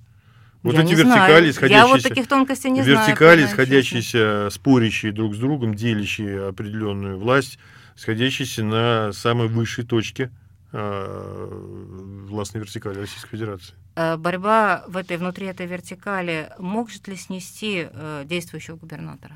Вот 0.62 0.74
Я 0.74 0.82
эти 0.82 0.94
вертикали, 0.94 1.50
знаю. 1.52 1.72
Я 1.72 1.86
вот 1.86 2.02
таких 2.02 2.26
тонкостей 2.26 2.70
не 2.70 2.82
вертикали, 2.82 3.42
знаю. 3.42 3.52
сходящиеся, 3.52 4.48
спорящие 4.50 5.12
друг 5.12 5.36
с 5.36 5.38
другом, 5.38 5.74
делящие 5.74 6.48
определенную 6.48 7.16
власть, 7.16 7.60
сходящиеся 7.94 8.64
на 8.64 9.12
самой 9.12 9.46
высшей 9.46 9.84
точке 9.84 10.30
властной 10.70 12.60
вертикали 12.60 12.98
Российской 12.98 13.30
Федерации. 13.30 13.74
Э, 13.96 14.16
борьба 14.16 14.84
в 14.86 14.96
этой, 14.96 15.16
внутри 15.16 15.46
этой 15.46 15.66
вертикали 15.66 16.52
может 16.58 17.08
ли 17.08 17.16
снести 17.16 17.88
э, 17.90 18.24
действующего 18.26 18.76
губернатора? 18.76 19.34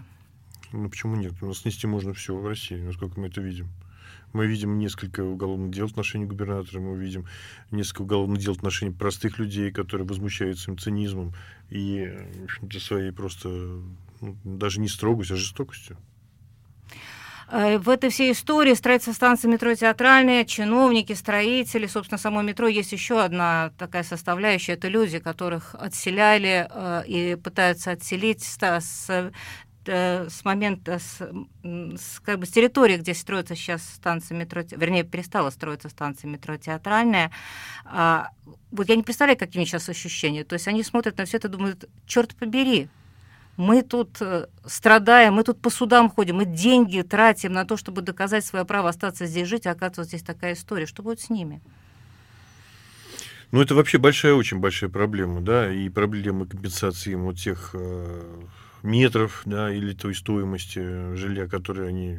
Ну 0.73 0.89
почему 0.89 1.17
нет? 1.17 1.35
У 1.41 1.47
нас 1.47 1.59
снести 1.59 1.87
можно 1.87 2.15
все 2.15 2.37
в 2.37 2.47
России, 2.47 2.77
насколько 2.77 3.19
мы 3.19 3.27
это 3.27 3.41
видим. 3.41 3.69
Мы 4.33 4.47
видим 4.47 4.79
несколько 4.79 5.23
уголовных 5.25 5.73
дел 5.73 5.89
в 5.89 5.91
отношении 5.91 6.25
губернатора, 6.25 6.81
мы 6.81 6.97
видим 6.97 7.27
несколько 7.71 8.03
уголовных 8.03 8.41
дел 8.41 8.55
в 8.55 8.59
отношении 8.59 8.93
простых 8.93 9.39
людей, 9.39 9.71
которые 9.71 10.07
возмущаются 10.07 10.71
им 10.71 10.79
цинизмом 10.79 11.35
и, 11.69 12.09
своей 12.79 13.11
просто 13.11 13.49
ну, 14.21 14.37
даже 14.45 14.81
не 14.81 14.89
строгостью, 14.89 15.35
а 15.35 15.39
жестокостью. 15.39 15.99
Э, 17.53 17.77
в 17.77 17.91
этой 17.91 18.09
всей 18.09 18.33
истории 18.33 18.73
строительство 18.73 19.13
станции 19.13 19.47
метро 19.47 19.75
театральные, 19.75 20.47
чиновники, 20.47 21.13
строители, 21.13 21.87
собственно, 21.87 22.19
само 22.19 22.41
метро 22.41 22.67
есть 22.67 22.93
еще 22.93 23.21
одна 23.21 23.73
такая 23.77 24.05
составляющая. 24.05 24.73
Это 24.73 24.89
люди, 24.89 25.19
которых 25.19 25.75
отселяли 25.75 26.67
э, 26.71 27.03
и 27.07 27.37
пытаются 27.37 27.91
отселить 27.91 28.43
с, 28.43 29.07
э, 29.07 30.29
с 30.31 30.45
момента, 30.47 30.99
с, 30.99 31.19
с, 31.63 32.21
как 32.21 32.39
бы 32.39 32.47
с 32.47 32.51
территории, 32.51 32.97
где 32.97 33.13
строится 33.13 33.55
сейчас 33.55 33.83
станция 33.83 34.39
метро, 34.39 34.63
вернее, 34.71 35.05
перестала 35.05 35.51
строиться 35.51 35.91
станция 35.91 36.31
метро 36.31 36.57
театральная, 36.57 37.31
а, 37.85 38.29
вот 38.71 38.89
я 38.89 38.97
не 38.97 39.03
представляю, 39.03 39.39
какими 39.39 39.65
сейчас 39.65 39.89
ощущения. 39.89 40.45
То 40.45 40.55
есть 40.55 40.69
они 40.69 40.83
смотрят 40.85 41.19
на 41.19 41.27
все 41.27 41.37
это 41.37 41.49
и 41.49 41.51
думают, 41.51 41.91
черт 42.07 42.35
побери, 42.35 42.89
мы 43.57 43.83
тут 43.83 44.17
э, 44.21 44.47
страдаем, 44.65 45.35
мы 45.35 45.45
тут 45.45 45.61
по 45.61 45.71
судам 45.71 46.11
ходим, 46.11 46.37
мы 46.37 46.45
деньги 46.47 47.03
тратим 47.03 47.53
на 47.53 47.65
то, 47.65 47.77
чтобы 47.77 48.03
доказать 48.03 48.45
свое 48.45 48.65
право 48.65 48.89
остаться 48.89 49.27
здесь 49.27 49.49
жить, 49.49 49.67
а 49.67 49.73
оказывается, 49.73 50.17
здесь 50.17 50.23
такая 50.23 50.55
история. 50.55 50.87
Что 50.87 51.03
будет 51.03 51.21
с 51.21 51.31
ними? 51.31 51.61
Ну, 53.51 53.61
это 53.61 53.75
вообще 53.75 53.99
большая, 53.99 54.33
очень 54.33 54.61
большая 54.61 54.89
проблема, 54.89 55.43
да, 55.43 55.71
и 55.71 55.91
проблема 55.91 56.47
компенсации 56.47 57.13
им 57.13 57.25
вот 57.25 57.37
тех 57.37 57.71
э, 57.75 58.43
метров, 58.83 59.43
да, 59.45 59.71
или 59.71 59.93
той 59.93 60.15
стоимости 60.15 61.15
жилья, 61.15 61.47
которые 61.47 61.89
они 61.89 62.19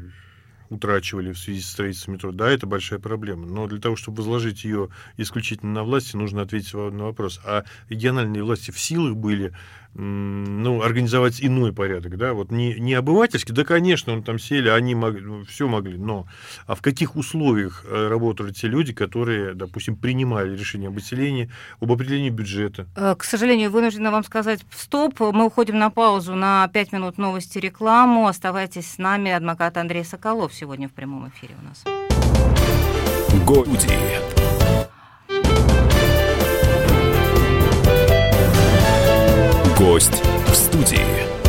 утрачивали 0.70 1.32
в 1.32 1.40
связи 1.40 1.62
с 1.62 1.70
строительством 1.70 2.16
метро. 2.16 2.32
Да, 2.32 2.50
это 2.50 2.68
большая 2.68 3.00
проблема. 3.00 3.46
Но 3.46 3.68
для 3.68 3.80
того, 3.80 3.96
чтобы 3.96 4.18
возложить 4.18 4.64
ее 4.64 4.90
исключительно 5.18 5.72
на 5.72 5.84
власти, 5.84 6.16
нужно 6.16 6.42
ответить 6.42 6.74
на 6.74 7.06
вопрос. 7.06 7.40
А 7.46 7.64
региональные 7.90 8.44
власти 8.44 8.72
в 8.72 8.80
силах 8.80 9.16
были 9.16 9.54
ну, 9.96 10.82
организовать 10.82 11.40
иной 11.42 11.72
порядок, 11.72 12.18
да, 12.18 12.34
вот 12.34 12.52
не, 12.52 12.74
не 12.76 12.94
обывательский, 12.94 13.54
да, 13.54 13.64
конечно, 13.64 14.14
он 14.14 14.24
там 14.24 14.40
сели, 14.40 14.70
они 14.70 14.96
могли, 14.96 15.22
ну, 15.22 15.46
все 15.46 15.68
могли, 15.68 15.98
но 15.98 16.26
а 16.66 16.76
в 16.76 16.82
каких 16.82 17.16
условиях 17.16 17.86
э, 17.88 18.08
работали 18.08 18.52
те 18.52 18.68
люди, 18.68 18.94
которые, 18.94 19.54
допустим, 19.54 19.96
принимали 19.96 20.58
решение 20.58 20.88
об 20.88 20.98
отселении, 20.98 21.52
об 21.80 21.92
определении 21.92 22.30
бюджета? 22.30 22.88
Э, 22.96 23.16
к 23.16 23.24
сожалению, 23.24 23.70
вынуждена 23.70 24.12
вам 24.12 24.24
сказать 24.24 24.62
стоп, 24.76 25.20
мы 25.20 25.46
уходим 25.46 25.78
на 25.78 25.90
паузу 25.90 26.34
на 26.34 26.68
5 26.70 26.92
минут 26.92 27.18
новости 27.18 27.60
рекламу, 27.60 28.28
оставайтесь 28.28 28.90
с 28.90 28.98
нами, 28.98 29.32
адвокат 29.32 29.78
Андрей 29.78 30.04
Соколов 30.04 30.54
сегодня 30.54 30.90
в 30.90 30.94
прямом 30.94 31.30
эфире 31.30 31.56
у 31.62 31.66
нас. 31.66 31.84
Гоуди. 33.46 34.33
Гость 39.84 40.24
в 40.48 40.56
студии. 40.56 41.43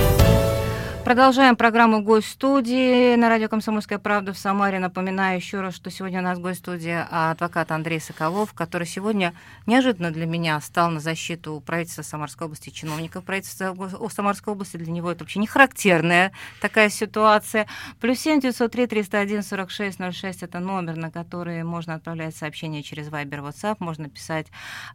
Продолжаем 1.05 1.55
программу 1.55 2.01
«Гость 2.01 2.31
студии» 2.31 3.15
на 3.17 3.29
радио 3.29 3.49
«Комсомольская 3.49 3.99
правда» 3.99 4.33
в 4.33 4.39
Самаре. 4.39 4.79
Напоминаю 4.79 5.37
еще 5.37 5.61
раз, 5.61 5.75
что 5.75 5.91
сегодня 5.91 6.21
у 6.21 6.23
нас 6.23 6.39
гость 6.39 6.61
студии 6.61 6.97
адвокат 7.11 7.73
Андрей 7.73 8.01
Соколов, 8.01 8.55
который 8.55 8.87
сегодня 8.87 9.35
неожиданно 9.67 10.11
для 10.11 10.25
меня 10.25 10.59
стал 10.63 10.91
на 10.91 11.01
защиту 11.01 11.63
правительства 11.65 12.01
Самарской 12.01 12.47
области, 12.47 12.71
чиновников 12.71 13.23
правительства 13.23 13.77
Самарской 14.09 14.55
области. 14.55 14.79
Для 14.79 14.91
него 14.91 15.11
это 15.11 15.25
вообще 15.25 15.41
не 15.41 15.47
характерная 15.47 16.33
такая 16.63 16.89
ситуация. 16.89 17.67
Плюс 18.01 18.21
семь 18.21 18.41
девятьсот 18.41 18.73
три 18.73 18.87
триста 18.87 19.19
один 19.21 19.43
сорок 19.43 19.71
шесть 19.71 19.99
ноль 19.99 20.15
шесть 20.15 20.43
это 20.43 20.59
номер, 20.59 20.97
на 20.97 21.11
который 21.11 21.63
можно 21.65 21.97
отправлять 21.97 22.35
сообщения 22.35 22.83
через 22.83 23.09
Viber, 23.09 23.47
WhatsApp, 23.47 23.77
можно 23.79 24.09
писать 24.09 24.47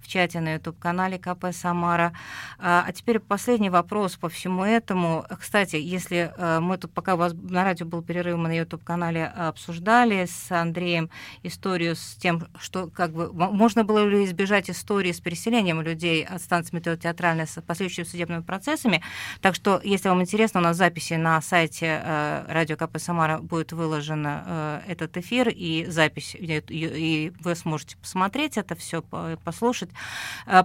в 0.02 0.08
чате 0.08 0.40
на 0.40 0.56
YouTube-канале 0.56 1.20
КП 1.20 1.54
Самара. 1.54 2.14
А, 2.58 2.84
а 2.88 2.92
теперь 2.94 3.20
последний 3.20 3.70
вопрос 3.70 4.16
по 4.16 4.28
всему 4.28 4.64
этому. 4.64 5.24
Кстати, 5.40 5.76
если 5.76 5.99
э, 6.10 6.60
мы 6.60 6.78
тут, 6.78 6.92
пока 6.92 7.16
у 7.16 7.18
вас 7.18 7.34
на 7.34 7.64
радио 7.64 7.86
был 7.86 8.02
перерыв, 8.02 8.38
мы 8.38 8.50
на 8.50 8.58
YouTube-канале 8.58 9.26
обсуждали 9.26 10.26
с 10.26 10.52
Андреем 10.52 11.10
историю 11.44 11.96
с 11.96 12.16
тем, 12.16 12.48
что 12.60 12.88
как 12.88 13.12
бы 13.12 13.32
можно 13.34 13.84
было 13.84 14.06
ли 14.06 14.26
избежать 14.26 14.70
истории 14.70 15.12
с 15.12 15.20
переселением 15.20 15.82
людей 15.82 16.24
от 16.24 16.42
станции 16.42 16.76
метро 16.76 16.96
театральной 16.96 17.48
с 17.48 17.62
последующими 17.62 18.06
судебными 18.06 18.42
процессами. 18.42 19.02
Так 19.42 19.56
что, 19.56 19.80
если 19.84 20.10
вам 20.10 20.22
интересно, 20.22 20.60
у 20.60 20.64
нас 20.64 20.78
записи 20.78 21.14
на 21.14 21.42
сайте 21.42 22.02
э, 22.04 22.46
радио 22.48 22.78
КП 22.78 23.00
Самара 23.00 23.40
будет 23.40 23.72
выложен 23.72 24.26
э, 24.28 24.82
этот 24.88 25.18
эфир 25.18 25.50
и 25.50 25.86
запись, 25.88 26.36
и 26.40 27.34
вы 27.40 27.56
сможете 27.56 27.98
посмотреть 27.98 28.58
это 28.58 28.76
все, 28.76 29.02
послушать. 29.44 29.90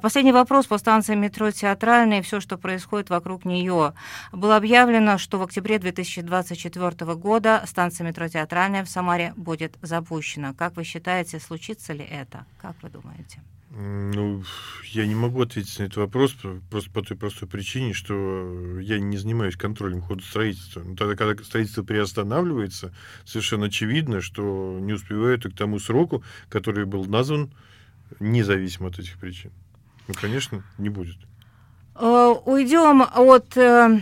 Последний 0.02 0.32
вопрос 0.32 0.66
по 0.66 0.78
станции 0.78 1.14
метро 1.14 1.50
театральной, 1.50 2.22
все, 2.22 2.40
что 2.40 2.56
происходит 2.56 3.10
вокруг 3.10 3.44
нее. 3.44 3.94
Было 4.32 4.56
объявлено, 4.56 5.18
что 5.24 5.38
в 5.38 5.42
октябре 5.42 5.78
2024 5.78 7.14
года 7.14 7.64
станция 7.66 8.06
метро 8.06 8.28
«Театральная» 8.28 8.84
в 8.84 8.90
Самаре 8.90 9.32
будет 9.36 9.78
запущена. 9.80 10.52
Как 10.52 10.76
вы 10.76 10.84
считаете, 10.84 11.40
случится 11.40 11.94
ли 11.94 12.04
это? 12.04 12.44
Как 12.60 12.76
вы 12.82 12.90
думаете? 12.90 13.40
Ну, 13.70 14.44
я 14.84 15.06
не 15.06 15.14
могу 15.14 15.40
ответить 15.40 15.78
на 15.78 15.84
этот 15.84 15.96
вопрос 15.96 16.36
просто 16.70 16.90
по 16.90 17.02
той 17.02 17.16
простой 17.16 17.48
причине, 17.48 17.94
что 17.94 18.78
я 18.80 18.98
не 18.98 19.16
занимаюсь 19.16 19.56
контролем 19.56 20.02
хода 20.02 20.22
строительства. 20.22 20.82
Но 20.82 20.94
тогда, 20.94 21.16
когда 21.16 21.42
строительство 21.42 21.82
приостанавливается, 21.82 22.94
совершенно 23.24 23.66
очевидно, 23.66 24.20
что 24.20 24.78
не 24.78 24.92
успевают 24.92 25.44
к 25.44 25.56
тому 25.56 25.78
сроку, 25.78 26.22
который 26.50 26.84
был 26.84 27.06
назван, 27.06 27.50
независимо 28.20 28.88
от 28.88 28.98
этих 28.98 29.18
причин. 29.18 29.52
Ну, 30.06 30.14
конечно, 30.20 30.62
не 30.76 30.90
будет. 30.90 31.16
Э, 31.96 32.34
уйдем 32.44 33.02
от 33.02 33.56
э, 33.56 34.00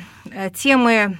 темы 0.55 1.18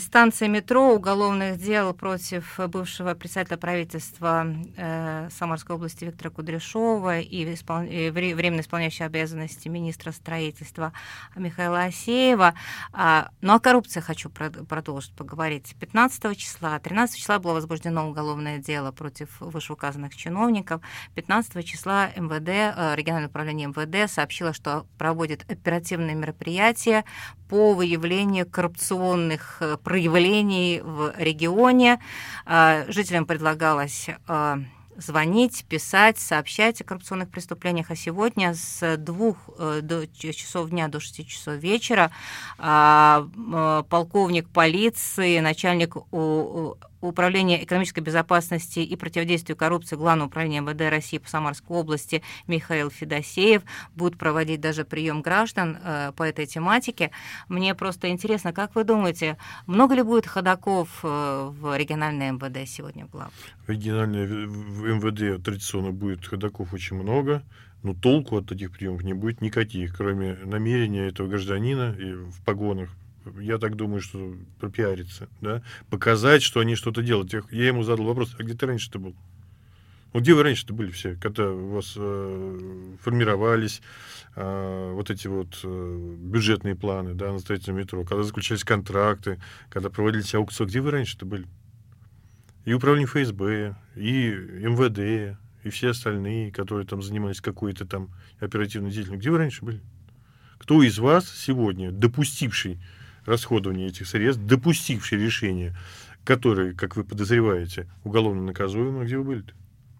станция 0.00 0.48
метро 0.48 0.94
уголовных 0.94 1.58
дел 1.58 1.94
против 1.94 2.58
бывшего 2.58 3.14
председателя 3.14 3.56
правительства 3.56 4.46
э, 4.76 5.28
Самарской 5.30 5.76
области 5.76 6.04
Виктора 6.04 6.30
Кудряшова 6.30 7.20
и 7.20 7.44
временно 7.44 8.60
исполняющего 8.60 9.06
обязанности 9.06 9.68
министра 9.68 10.10
строительства 10.10 10.92
Михаила 11.36 11.84
Асеева. 11.84 12.54
А, 12.92 13.28
ну, 13.40 13.54
о 13.54 13.60
коррупции 13.60 14.00
хочу 14.00 14.28
продолжить 14.28 15.14
поговорить. 15.14 15.76
15 15.78 16.36
числа, 16.36 16.78
13 16.78 17.16
числа 17.16 17.38
было 17.38 17.54
возбуждено 17.54 18.08
уголовное 18.08 18.58
дело 18.58 18.90
против 18.90 19.40
вышеуказанных 19.40 20.16
чиновников. 20.16 20.82
15 21.14 21.64
числа 21.64 22.08
МВД, 22.16 22.48
э, 22.48 22.94
региональное 22.96 23.28
управление 23.28 23.68
МВД 23.68 24.10
сообщило, 24.10 24.52
что 24.52 24.86
проводит 24.98 25.48
оперативные 25.48 26.16
мероприятия 26.16 27.04
по 27.48 27.74
выявлению 27.74 28.48
коррупционных 28.48 29.59
э, 29.60 29.76
проявлений 29.82 30.80
в 30.82 31.12
регионе. 31.16 32.00
А, 32.46 32.84
жителям 32.88 33.26
предлагалось 33.26 34.08
а, 34.26 34.58
звонить, 34.96 35.64
писать, 35.68 36.18
сообщать 36.18 36.80
о 36.80 36.84
коррупционных 36.84 37.30
преступлениях. 37.30 37.90
А 37.90 37.96
сегодня 37.96 38.54
с 38.54 38.96
двух 38.96 39.36
э, 39.58 39.80
до 39.82 40.06
часов 40.06 40.70
дня 40.70 40.88
до 40.88 41.00
6 41.00 41.26
часов 41.26 41.54
вечера 41.54 42.10
полковник 42.58 44.48
полиции, 44.48 45.40
начальник 45.40 45.96
Управления 47.00 47.64
экономической 47.64 48.00
безопасности 48.00 48.80
и 48.80 48.96
противодействию 48.96 49.56
коррупции 49.56 49.96
Главного 49.96 50.28
управления 50.28 50.60
МВД 50.60 50.82
России 50.90 51.18
по 51.18 51.28
Самарской 51.28 51.76
области 51.76 52.22
Михаил 52.46 52.90
Федосеев 52.90 53.62
будет 53.94 54.18
проводить 54.18 54.60
даже 54.60 54.84
прием 54.84 55.22
граждан 55.22 55.78
э, 55.82 56.12
по 56.14 56.22
этой 56.22 56.46
тематике. 56.46 57.10
Мне 57.48 57.74
просто 57.74 58.10
интересно, 58.10 58.52
как 58.52 58.74
вы 58.74 58.84
думаете, 58.84 59.38
много 59.66 59.94
ли 59.94 60.02
будет 60.02 60.26
ходаков 60.26 61.00
э, 61.02 61.50
в 61.50 61.76
региональное 61.76 62.32
МВД 62.32 62.68
сегодня 62.68 63.06
в 63.06 63.10
глав? 63.10 63.32
В 63.66 63.70
региональное 63.70 64.26
МВД 64.26 65.42
традиционно 65.42 65.92
будет 65.92 66.26
ходаков 66.26 66.72
очень 66.72 66.96
много, 66.96 67.42
но 67.82 67.94
толку 67.94 68.36
от 68.36 68.52
этих 68.52 68.72
приемов 68.72 69.02
не 69.02 69.14
будет 69.14 69.40
никаких, 69.40 69.96
кроме 69.96 70.34
намерения 70.44 71.08
этого 71.08 71.28
гражданина 71.28 71.94
и 71.98 72.12
в 72.12 72.42
погонах 72.44 72.90
я 73.38 73.58
так 73.58 73.76
думаю, 73.76 74.00
что 74.00 74.34
пропиариться, 74.58 75.28
да, 75.40 75.62
показать, 75.88 76.42
что 76.42 76.60
они 76.60 76.74
что-то 76.74 77.02
делают. 77.02 77.32
Я 77.50 77.66
ему 77.66 77.82
задал 77.82 78.06
вопрос, 78.06 78.34
а 78.38 78.42
где 78.42 78.54
ты 78.54 78.66
раньше-то 78.66 78.98
был? 78.98 79.14
Вот 80.12 80.22
где 80.22 80.34
вы 80.34 80.42
раньше-то 80.42 80.74
были 80.74 80.90
все, 80.90 81.14
когда 81.14 81.50
у 81.50 81.68
вас 81.74 81.94
э, 81.96 82.94
формировались 83.00 83.80
э, 84.34 84.92
вот 84.92 85.08
эти 85.08 85.28
вот 85.28 85.60
э, 85.62 86.16
бюджетные 86.18 86.74
планы, 86.74 87.14
да, 87.14 87.32
на 87.32 87.38
строительство 87.38 87.72
метро, 87.72 88.04
когда 88.04 88.24
заключались 88.24 88.64
контракты, 88.64 89.40
когда 89.68 89.88
проводились 89.88 90.34
аукции, 90.34 90.64
где 90.64 90.80
вы 90.80 90.90
раньше-то 90.90 91.26
были? 91.26 91.46
И 92.64 92.72
управление 92.72 93.06
ФСБ, 93.06 93.76
и 93.94 94.30
МВД, 94.30 95.38
и 95.62 95.70
все 95.70 95.90
остальные, 95.90 96.50
которые 96.50 96.86
там 96.86 97.02
занимались 97.02 97.40
какой-то 97.40 97.86
там 97.86 98.10
оперативной 98.40 98.90
деятельностью. 98.90 99.20
Где 99.20 99.30
вы 99.30 99.38
раньше 99.38 99.64
были? 99.64 99.80
Кто 100.58 100.82
из 100.82 100.98
вас 100.98 101.30
сегодня, 101.30 101.92
допустивший 101.92 102.80
расходования 103.26 103.88
этих 103.88 104.06
средств, 104.06 104.42
допустивший 104.44 105.18
решение, 105.18 105.76
которое, 106.24 106.74
как 106.74 106.96
вы 106.96 107.04
подозреваете, 107.04 107.88
уголовно 108.04 108.42
наказуемо, 108.42 109.04
где 109.04 109.18
вы 109.18 109.24
были-то? 109.24 109.52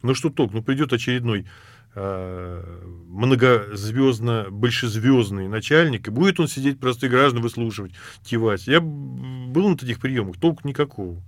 Ну 0.02 0.14
что 0.14 0.30
толк? 0.30 0.52
Ну 0.52 0.62
придет 0.62 0.92
очередной 0.92 1.46
э, 1.94 2.82
многозвездно, 3.08 4.46
большезвездный 4.50 5.48
начальник, 5.48 6.08
и 6.08 6.10
будет 6.10 6.40
он 6.40 6.48
сидеть 6.48 6.78
простых 6.78 7.10
граждан 7.10 7.42
выслушивать, 7.42 7.92
кивать. 8.24 8.66
Я 8.66 8.80
был 8.80 9.68
на 9.68 9.76
таких 9.76 10.00
приемах, 10.00 10.38
толку 10.38 10.66
никакого. 10.66 11.22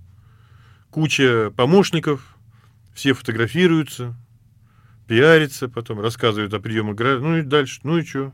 Куча 0.89 1.51
помощников, 1.55 2.37
все 2.93 3.13
фотографируются, 3.13 4.15
пиарятся, 5.07 5.67
потом 5.67 5.99
рассказывают 5.99 6.53
о 6.53 6.59
приемах 6.59 6.95
граждан. 6.95 7.31
Ну 7.31 7.37
и 7.37 7.41
дальше, 7.41 7.79
ну 7.83 7.97
и 7.97 8.05
что? 8.05 8.33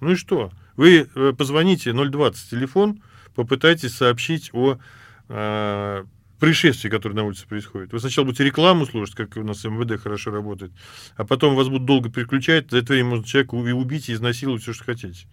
Ну 0.00 0.12
и 0.12 0.14
что? 0.14 0.52
Вы 0.78 1.08
э, 1.12 1.32
позвоните 1.36 1.92
020 1.92 2.50
телефон, 2.50 3.02
попытайтесь 3.34 3.96
сообщить 3.96 4.50
о 4.52 4.78
э, 5.28 6.04
происшествии, 6.38 6.88
которое 6.88 7.16
на 7.16 7.24
улице 7.24 7.48
происходит. 7.48 7.92
Вы 7.92 7.98
сначала 7.98 8.24
будете 8.26 8.44
рекламу 8.44 8.86
слушать, 8.86 9.16
как 9.16 9.36
у 9.36 9.42
нас 9.42 9.64
МВД 9.64 10.00
хорошо 10.00 10.30
работает, 10.30 10.70
а 11.16 11.24
потом 11.24 11.56
вас 11.56 11.66
будут 11.66 11.84
долго 11.84 12.10
переключать, 12.10 12.70
за 12.70 12.78
это 12.78 12.92
время 12.92 13.08
можно 13.08 13.26
человека 13.26 13.56
убить, 13.56 14.08
и 14.08 14.12
изнасиловать 14.12 14.62
все, 14.62 14.72
что 14.72 14.84
хотите. 14.84 15.26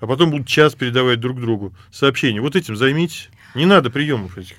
А 0.00 0.06
потом 0.06 0.30
будут 0.30 0.48
час 0.48 0.74
передавать 0.74 1.20
друг 1.20 1.42
другу 1.42 1.74
сообщения. 1.92 2.40
Вот 2.40 2.56
этим 2.56 2.74
займитесь. 2.74 3.28
Не 3.54 3.66
надо 3.66 3.90
приемов 3.90 4.38
этих. 4.38 4.56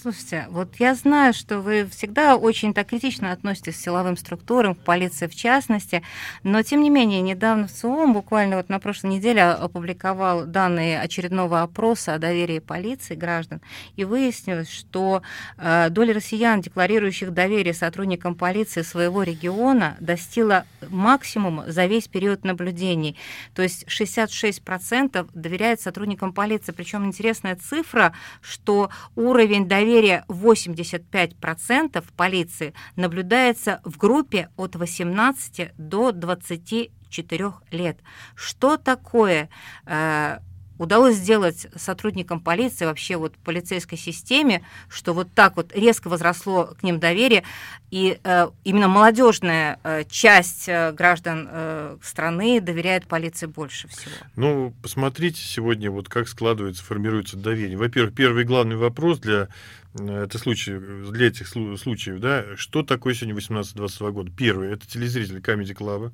Слушайте, 0.00 0.46
вот 0.48 0.76
я 0.76 0.94
знаю, 0.94 1.34
что 1.34 1.60
вы 1.60 1.86
всегда 1.86 2.36
очень 2.36 2.72
так 2.72 2.86
критично 2.88 3.30
относитесь 3.32 3.76
к 3.76 3.80
силовым 3.80 4.16
структурам, 4.16 4.74
к 4.74 4.78
полиции 4.78 5.26
в 5.26 5.34
частности, 5.34 6.02
но 6.42 6.62
тем 6.62 6.82
не 6.82 6.88
менее, 6.88 7.20
недавно 7.20 7.66
в 7.66 7.72
ЦИОМ, 7.72 8.14
буквально 8.14 8.56
вот 8.56 8.68
на 8.70 8.78
прошлой 8.78 9.10
неделе, 9.10 9.42
опубликовал 9.42 10.46
данные 10.46 11.00
очередного 11.00 11.62
опроса 11.62 12.14
о 12.14 12.18
доверии 12.18 12.58
полиции 12.58 13.14
граждан, 13.14 13.60
и 13.96 14.04
выяснилось, 14.04 14.70
что 14.70 15.22
э, 15.58 15.88
доля 15.90 16.14
россиян, 16.14 16.62
декларирующих 16.62 17.32
доверие 17.32 17.74
сотрудникам 17.74 18.34
полиции 18.34 18.82
своего 18.82 19.22
региона, 19.22 19.96
достигла 20.00 20.64
максимума 20.88 21.70
за 21.70 21.84
весь 21.86 22.08
период 22.08 22.44
наблюдений. 22.44 23.16
То 23.54 23.62
есть 23.62 23.84
66% 23.88 25.28
доверяют 25.34 25.80
сотрудникам 25.80 26.32
полиции. 26.32 26.72
Причем 26.72 27.04
интересная 27.04 27.56
цифра, 27.56 28.14
что 28.40 28.88
уровень 29.16 29.68
доверия 29.68 29.81
доверия 29.82 30.24
85% 30.28 32.04
полиции 32.16 32.72
наблюдается 32.94 33.80
в 33.84 33.98
группе 33.98 34.48
от 34.56 34.76
18 34.76 35.72
до 35.76 36.12
24 36.12 37.52
лет. 37.72 37.98
Что 38.36 38.76
такое 38.76 39.48
э, 39.86 40.38
удалось 40.82 41.16
сделать 41.16 41.66
сотрудникам 41.76 42.40
полиции, 42.40 42.84
вообще 42.84 43.16
вот 43.16 43.34
полицейской 43.36 43.96
системе, 43.96 44.62
что 44.88 45.14
вот 45.14 45.28
так 45.32 45.56
вот 45.56 45.72
резко 45.74 46.08
возросло 46.08 46.74
к 46.78 46.82
ним 46.82 46.98
доверие, 46.98 47.44
и 47.90 48.18
э, 48.22 48.48
именно 48.64 48.88
молодежная 48.88 49.78
э, 49.84 50.04
часть 50.10 50.68
э, 50.68 50.92
граждан 50.92 51.48
э, 51.50 51.96
страны 52.02 52.60
доверяет 52.60 53.06
полиции 53.06 53.46
больше 53.46 53.88
всего. 53.88 54.12
Ну, 54.36 54.74
посмотрите 54.82 55.40
сегодня, 55.40 55.90
вот 55.90 56.08
как 56.08 56.28
складывается, 56.28 56.82
формируется 56.82 57.36
доверие. 57.36 57.76
Во-первых, 57.76 58.14
первый 58.14 58.44
главный 58.44 58.76
вопрос 58.76 59.20
для 59.20 59.48
э, 59.94 60.24
это 60.24 60.38
случай, 60.38 60.78
для 61.10 61.28
этих 61.28 61.48
случаев, 61.48 62.18
да, 62.20 62.44
что 62.56 62.82
такое 62.82 63.14
сегодня 63.14 63.40
18-22 63.40 64.10
года? 64.10 64.32
Первый, 64.36 64.72
это 64.72 64.86
телезрители 64.86 65.40
Comedy 65.40 65.76
Club, 65.76 66.12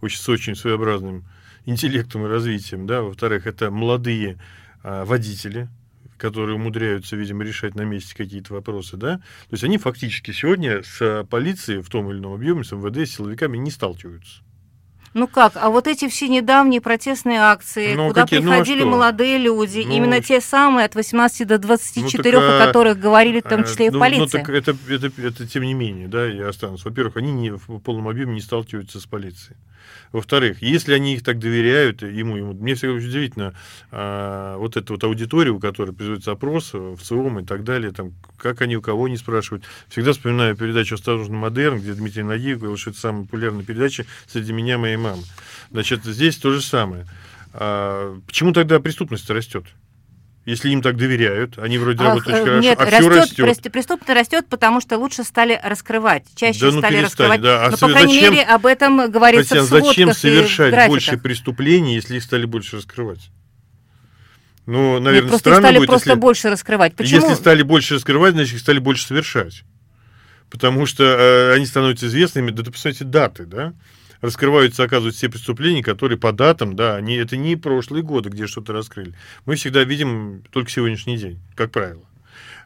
очень, 0.00 0.18
с 0.18 0.28
очень 0.28 0.56
своеобразным 0.56 1.24
интеллектом 1.66 2.24
и 2.24 2.28
развитием, 2.28 2.86
да, 2.86 3.02
во-вторых, 3.02 3.46
это 3.46 3.70
молодые 3.70 4.38
а, 4.82 5.04
водители, 5.04 5.68
которые 6.16 6.56
умудряются, 6.56 7.16
видимо, 7.16 7.44
решать 7.44 7.74
на 7.74 7.82
месте 7.82 8.14
какие-то 8.16 8.54
вопросы, 8.54 8.96
да, 8.96 9.16
то 9.18 9.52
есть 9.52 9.64
они 9.64 9.76
фактически 9.76 10.30
сегодня 10.30 10.82
с 10.82 11.26
полицией 11.28 11.82
в 11.82 11.90
том 11.90 12.10
или 12.10 12.18
ином 12.18 12.32
объеме, 12.32 12.64
с 12.64 12.72
МВД, 12.72 13.08
с 13.08 13.16
силовиками 13.16 13.58
не 13.58 13.70
сталкиваются. 13.70 14.42
Ну 15.16 15.28
как, 15.28 15.52
а 15.56 15.70
вот 15.70 15.86
эти 15.86 16.08
все 16.08 16.28
недавние 16.28 16.82
протестные 16.82 17.40
акции, 17.40 17.94
ну, 17.94 18.08
куда 18.08 18.24
какие? 18.24 18.40
Ну, 18.40 18.50
а 18.50 18.52
приходили 18.52 18.82
ну, 18.82 18.90
молодые 18.90 19.38
люди, 19.38 19.82
ну, 19.82 19.94
именно 19.94 20.20
те 20.20 20.42
самые 20.42 20.84
от 20.84 20.94
18 20.94 21.48
до 21.48 21.56
24, 21.56 22.38
ну, 22.38 22.46
так, 22.46 22.60
о 22.60 22.66
которых 22.66 23.00
говорили 23.00 23.40
в 23.40 23.48
том 23.48 23.64
числе 23.64 23.86
и 23.86 23.90
ну, 23.90 23.96
в 23.96 24.00
полиции. 24.00 24.20
Ну 24.20 24.44
так 24.44 24.50
это, 24.50 24.76
это, 24.88 25.06
это, 25.06 25.22
это 25.22 25.48
тем 25.48 25.62
не 25.62 25.72
менее, 25.72 26.06
да, 26.08 26.26
я 26.26 26.50
останусь. 26.50 26.84
Во-первых, 26.84 27.16
они 27.16 27.32
не, 27.32 27.50
в 27.50 27.78
полном 27.78 28.08
объеме 28.08 28.34
не 28.34 28.42
сталкиваются 28.42 29.00
с 29.00 29.06
полицией. 29.06 29.56
Во-вторых, 30.12 30.62
если 30.62 30.92
они 30.94 31.14
их 31.14 31.22
так 31.22 31.38
доверяют 31.38 32.02
ему, 32.02 32.36
ему 32.36 32.52
мне 32.54 32.74
всегда 32.74 32.94
очень 32.94 33.08
удивительно, 33.08 33.54
а, 33.90 34.56
вот 34.58 34.76
эту 34.76 34.94
вот 34.94 35.04
аудиторию, 35.04 35.56
у 35.56 35.60
которой 35.60 35.92
производится 35.92 36.32
опрос 36.32 36.72
в 36.72 36.98
ЦИОМ 36.98 37.40
и 37.40 37.44
так 37.44 37.64
далее, 37.64 37.92
там, 37.92 38.12
как 38.38 38.62
они 38.62 38.76
у 38.76 38.82
кого 38.82 39.08
не 39.08 39.16
спрашивают. 39.16 39.64
Всегда 39.88 40.12
вспоминаю 40.12 40.56
передачу 40.56 40.94
«Осторожно, 40.94 41.36
модерн», 41.36 41.78
где 41.78 41.92
Дмитрий 41.94 42.22
Нагиев 42.22 42.58
говорил, 42.58 42.76
что 42.76 42.90
это 42.90 43.00
самая 43.00 43.24
популярная 43.24 43.64
передача 43.64 44.06
среди 44.26 44.52
меня 44.52 44.78
моей 44.78 44.96
мамы. 44.96 45.22
Значит, 45.70 46.04
здесь 46.04 46.36
то 46.36 46.50
же 46.50 46.60
самое. 46.60 47.06
А, 47.52 48.18
почему 48.26 48.52
тогда 48.52 48.80
преступность 48.80 49.28
растет? 49.30 49.64
Если 50.46 50.70
им 50.70 50.80
так 50.80 50.96
доверяют, 50.96 51.58
они 51.58 51.76
вроде 51.76 51.98
Ах, 52.04 52.10
работают 52.10 52.48
очень 52.48 52.60
нет, 52.60 52.78
хорошо, 52.78 52.96
а 52.96 53.10
растет, 53.10 53.32
все 53.32 53.44
растет. 53.44 53.72
Преступность 53.72 54.16
растет, 54.16 54.46
потому 54.48 54.80
что 54.80 54.96
лучше 54.96 55.24
стали 55.24 55.60
раскрывать, 55.60 56.24
чаще 56.36 56.60
да, 56.60 56.70
ну, 56.70 56.78
стали 56.78 56.98
раскрывать. 56.98 57.40
Да. 57.40 57.66
А 57.66 57.70
Но, 57.70 57.76
по 57.76 57.88
крайней 57.88 58.14
зачем, 58.14 58.32
мере, 58.32 58.44
об 58.44 58.64
этом 58.64 59.10
говорится 59.10 59.56
Татьяна, 59.56 59.66
в 59.66 59.70
зачем 59.70 60.12
совершать 60.14 60.86
больше 60.86 61.18
преступлений, 61.18 61.96
если 61.96 62.16
их 62.18 62.22
стали 62.22 62.44
больше 62.44 62.76
раскрывать? 62.76 63.30
Ну, 64.66 65.00
наверное, 65.00 65.22
Нет, 65.22 65.30
просто 65.30 65.38
странно 65.38 65.66
стали 65.66 65.78
будет, 65.78 65.88
просто 65.88 66.10
если, 66.10 66.20
больше 66.20 66.50
раскрывать. 66.50 66.94
Почему? 66.94 67.20
Если 67.22 67.34
стали 67.34 67.62
больше 67.62 67.94
раскрывать, 67.94 68.34
значит, 68.34 68.54
их 68.54 68.60
стали 68.60 68.78
больше 68.78 69.04
совершать. 69.04 69.64
Потому 70.48 70.86
что 70.86 71.02
э, 71.02 71.54
они 71.54 71.66
становятся 71.66 72.06
известными, 72.06 72.52
да, 72.52 72.62
ты 72.62 72.70
посмотрите 72.70 73.04
даты, 73.04 73.46
да? 73.46 73.74
Раскрываются, 74.26 74.82
оказывается, 74.82 75.18
все 75.18 75.28
преступления, 75.30 75.82
которые 75.82 76.18
по 76.18 76.32
датам, 76.32 76.76
да, 76.76 76.96
они, 76.96 77.14
это 77.14 77.36
не 77.36 77.56
прошлые 77.56 78.02
годы, 78.02 78.28
где 78.28 78.46
что-то 78.46 78.72
раскрыли. 78.72 79.14
Мы 79.46 79.54
всегда 79.54 79.84
видим 79.84 80.42
только 80.50 80.70
сегодняшний 80.70 81.16
день, 81.16 81.40
как 81.54 81.70
правило. 81.70 82.02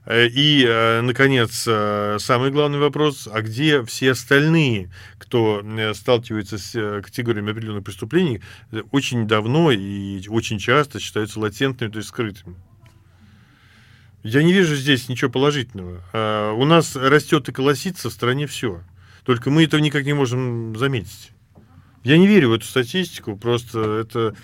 Э, 0.06 0.26
и, 0.26 0.64
э, 0.66 1.02
наконец, 1.02 1.64
э, 1.68 2.16
самый 2.18 2.50
главный 2.50 2.78
вопрос, 2.78 3.28
а 3.30 3.42
где 3.42 3.84
все 3.84 4.12
остальные, 4.12 4.90
кто 5.18 5.62
сталкивается 5.94 6.58
с 6.58 7.02
категориями 7.02 7.52
определенных 7.52 7.84
преступлений, 7.84 8.40
очень 8.90 9.28
давно 9.28 9.70
и 9.70 10.26
очень 10.28 10.58
часто 10.58 10.98
считаются 10.98 11.40
латентными, 11.40 11.90
то 11.90 11.98
есть 11.98 12.08
скрытыми? 12.08 12.56
Я 14.22 14.42
не 14.42 14.52
вижу 14.52 14.74
здесь 14.74 15.08
ничего 15.08 15.30
положительного. 15.30 16.54
У 16.54 16.64
нас 16.66 16.94
растет 16.94 17.48
и 17.48 17.52
колосится 17.52 18.10
в 18.10 18.12
стране 18.12 18.46
все. 18.46 18.82
Только 19.24 19.50
мы 19.50 19.64
этого 19.64 19.80
никак 19.80 20.04
не 20.04 20.12
можем 20.12 20.76
заметить. 20.76 21.32
Я 22.02 22.16
не 22.16 22.26
верю 22.26 22.50
в 22.50 22.52
эту 22.54 22.64
статистику, 22.64 23.36
просто 23.36 23.80
это 24.00 24.34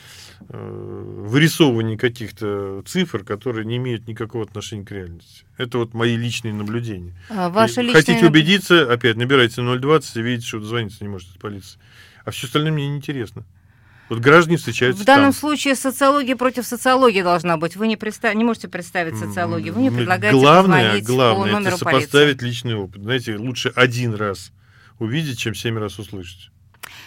э, 0.49 1.23
вырисовывание 1.27 1.97
каких-то 1.97 2.83
цифр, 2.87 3.25
которые 3.25 3.65
не 3.65 3.79
имеют 3.79 4.07
никакого 4.07 4.45
отношения 4.45 4.85
к 4.85 4.91
реальности. 4.91 5.47
Это 5.57 5.79
вот 5.79 5.95
мои 5.95 6.17
личные 6.17 6.53
наблюдения. 6.53 7.15
А 7.31 7.49
ваши 7.49 7.81
личные... 7.81 7.95
Хотите 8.03 8.27
убедиться, 8.27 8.93
опять 8.93 9.17
набирайте 9.17 9.63
020 9.63 10.17
и 10.17 10.23
видите, 10.23 10.47
что 10.47 10.61
дозвониться 10.61 11.03
не 11.03 11.09
можете 11.09 11.33
от 11.33 11.41
полиции. 11.41 11.81
А 12.25 12.31
все 12.31 12.47
остальное 12.47 12.73
мне 12.73 12.89
неинтересно. 12.89 13.45
Вот 14.09 14.21
граждане 14.21 14.57
встречаются 14.57 15.03
В 15.03 15.07
данном 15.07 15.33
там. 15.33 15.41
случае 15.41 15.75
социология 15.75 16.37
против 16.37 16.67
социологии 16.67 17.23
должна 17.23 17.57
быть. 17.57 17.75
Вы 17.75 17.89
не, 17.89 17.97
представ... 17.97 18.35
не 18.35 18.45
можете 18.45 18.69
представить 18.69 19.17
социологию. 19.17 19.75
Вы 19.75 19.83
не 19.83 19.91
предлагаете 19.91 20.39
главное, 20.39 21.01
главное, 21.01 21.45
по 21.45 21.51
номеру 21.51 21.69
это 21.75 21.79
сопоставить 21.79 22.39
полиции. 22.39 22.47
личный 22.47 22.75
опыт. 22.75 23.03
Знаете, 23.03 23.37
лучше 23.37 23.73
один 23.75 24.15
раз 24.15 24.53
увидеть, 24.99 25.39
чем 25.39 25.55
семь 25.55 25.79
раз 25.79 25.99
услышать. 25.99 26.51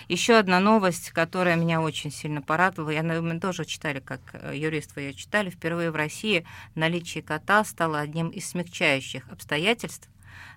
Еще 0.07 0.35
одна 0.35 0.59
новость, 0.59 1.11
которая 1.11 1.55
меня 1.55 1.81
очень 1.81 2.11
сильно 2.11 2.41
порадовала, 2.41 2.89
я, 2.91 3.03
мы 3.03 3.39
тоже 3.39 3.65
читали, 3.65 3.99
как 3.99 4.21
э, 4.33 4.53
юрист 4.55 4.95
вы 4.95 5.01
ее 5.01 5.13
читали, 5.13 5.49
впервые 5.49 5.91
в 5.91 5.95
России 5.95 6.45
наличие 6.75 7.23
кота 7.23 7.63
стало 7.63 7.99
одним 7.99 8.29
из 8.29 8.49
смягчающих 8.49 9.27
обстоятельств 9.29 10.09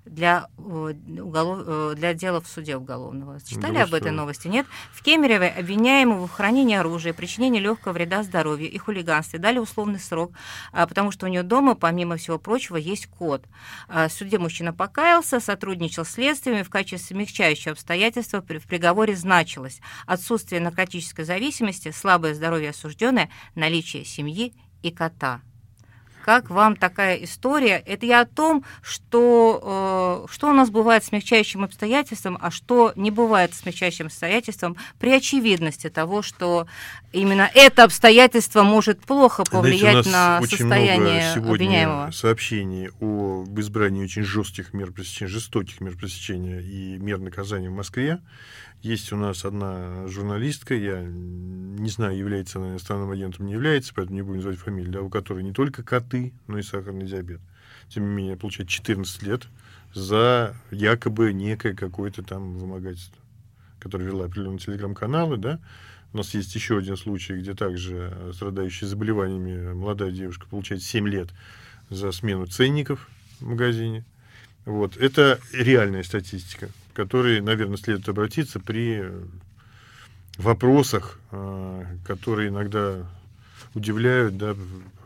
для, 0.04 0.48
э, 0.58 0.94
уголов... 1.20 1.64
Э, 1.66 1.94
для 1.96 2.14
дела 2.14 2.40
в 2.40 2.48
суде 2.48 2.76
уголовного. 2.76 3.40
Читали 3.40 3.78
ну, 3.78 3.84
об 3.84 3.94
этой 3.94 4.10
новости? 4.10 4.48
Нет? 4.48 4.66
В 4.92 5.02
Кемерове 5.02 5.48
обвиняемому 5.48 6.26
в 6.26 6.32
хранении 6.32 6.76
оружия, 6.76 7.12
причинении 7.12 7.60
легкого 7.60 7.92
вреда 7.92 8.22
здоровью 8.22 8.70
и 8.70 8.78
хулиганстве 8.78 9.38
дали 9.38 9.58
условный 9.58 10.00
срок, 10.00 10.32
а, 10.72 10.86
потому 10.86 11.10
что 11.10 11.26
у 11.26 11.28
нее 11.28 11.42
дома, 11.42 11.74
помимо 11.74 12.16
всего 12.16 12.38
прочего, 12.38 12.76
есть 12.76 13.06
кот. 13.06 13.44
А, 13.88 14.08
в 14.08 14.12
суде 14.12 14.38
мужчина 14.38 14.72
покаялся, 14.72 15.40
сотрудничал 15.40 16.04
с 16.04 16.10
следствием, 16.10 16.64
в 16.64 16.70
качестве 16.70 17.16
смягчающего 17.16 17.72
обстоятельства 17.72 18.42
в 18.42 18.66
приговоре 18.66 19.16
значилось 19.16 19.80
отсутствие 20.06 20.60
наркотической 20.60 21.24
зависимости, 21.24 21.90
слабое 21.90 22.34
здоровье 22.34 22.70
осужденное, 22.70 23.30
наличие 23.54 24.04
семьи 24.04 24.54
и 24.82 24.90
кота. 24.90 25.40
Как 26.24 26.50
вам 26.50 26.76
такая 26.76 27.16
история? 27.16 27.82
Это 27.84 28.06
я 28.06 28.20
о 28.20 28.26
том, 28.26 28.64
что, 28.80 30.24
э, 30.28 30.32
что 30.32 30.50
у 30.50 30.52
нас 30.52 30.70
бывает 30.70 31.04
смягчающим 31.04 31.64
обстоятельством, 31.64 32.38
а 32.40 32.52
что 32.52 32.92
не 32.94 33.10
бывает 33.10 33.54
смягчающим 33.54 34.06
обстоятельством 34.06 34.76
при 35.00 35.12
очевидности 35.12 35.90
того, 35.90 36.22
что 36.22 36.68
именно 37.12 37.50
это 37.54 37.84
обстоятельство 37.84 38.62
может 38.62 39.00
плохо 39.00 39.42
повлиять 39.42 40.06
Знаете, 40.06 40.10
на 40.10 40.40
состояние 40.46 41.32
много 41.34 41.50
обвиняемого. 41.50 42.10
сообщений 42.12 42.90
об 43.00 43.58
избрании 43.58 44.04
очень 44.04 44.22
жестких 44.22 44.72
мер 44.72 44.92
пресечения, 44.92 45.28
жестоких 45.28 45.80
мер 45.80 45.96
пресечения 45.96 46.60
и 46.60 46.98
мер 46.98 47.18
наказания 47.18 47.68
в 47.68 47.74
Москве. 47.74 48.20
Есть 48.82 49.12
у 49.12 49.16
нас 49.16 49.44
одна 49.44 50.08
журналистка, 50.08 50.74
я 50.74 51.02
не 51.02 51.88
знаю, 51.88 52.16
является 52.16 52.58
она 52.58 52.70
иностранным 52.70 53.12
агентом, 53.12 53.46
не 53.46 53.52
является, 53.52 53.94
поэтому 53.94 54.16
не 54.16 54.22
будем 54.22 54.38
называть 54.38 54.58
фамилию, 54.58 54.92
да, 54.92 55.02
у 55.02 55.08
которой 55.08 55.44
не 55.44 55.52
только 55.52 55.84
коты, 55.84 56.32
но 56.48 56.58
и 56.58 56.62
сахарный 56.62 57.06
диабет. 57.06 57.40
Тем 57.88 58.08
не 58.08 58.14
менее, 58.14 58.36
получает 58.36 58.68
14 58.68 59.22
лет 59.22 59.46
за 59.94 60.56
якобы 60.72 61.32
некое 61.32 61.74
какое-то 61.74 62.24
там 62.24 62.58
вымогательство, 62.58 63.22
которое 63.78 64.06
вела 64.06 64.24
определенные 64.24 64.58
телеграм-каналы, 64.58 65.36
да. 65.36 65.60
У 66.12 66.16
нас 66.16 66.34
есть 66.34 66.52
еще 66.52 66.76
один 66.76 66.96
случай, 66.96 67.34
где 67.34 67.54
также 67.54 68.32
страдающая 68.34 68.88
заболеваниями 68.88 69.74
молодая 69.74 70.10
девушка 70.10 70.46
получает 70.48 70.82
7 70.82 71.06
лет 71.06 71.28
за 71.88 72.10
смену 72.10 72.46
ценников 72.46 73.08
в 73.38 73.46
магазине. 73.46 74.04
Вот. 74.64 74.96
Это 74.96 75.40
реальная 75.52 76.02
статистика 76.02 76.68
которые, 76.92 77.42
наверное, 77.42 77.76
следует 77.76 78.08
обратиться 78.08 78.60
при 78.60 79.04
вопросах, 80.38 81.18
а, 81.30 81.84
которые 82.06 82.48
иногда 82.48 83.06
удивляют, 83.74 84.36
да, 84.36 84.54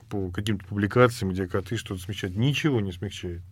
по 0.08 0.30
каким-то 0.30 0.64
публикациям, 0.66 1.32
где 1.32 1.46
коты 1.46 1.76
что-то 1.76 2.00
смягчают. 2.00 2.36
Ничего 2.36 2.80
не 2.80 2.92
смягчает. 2.92 3.42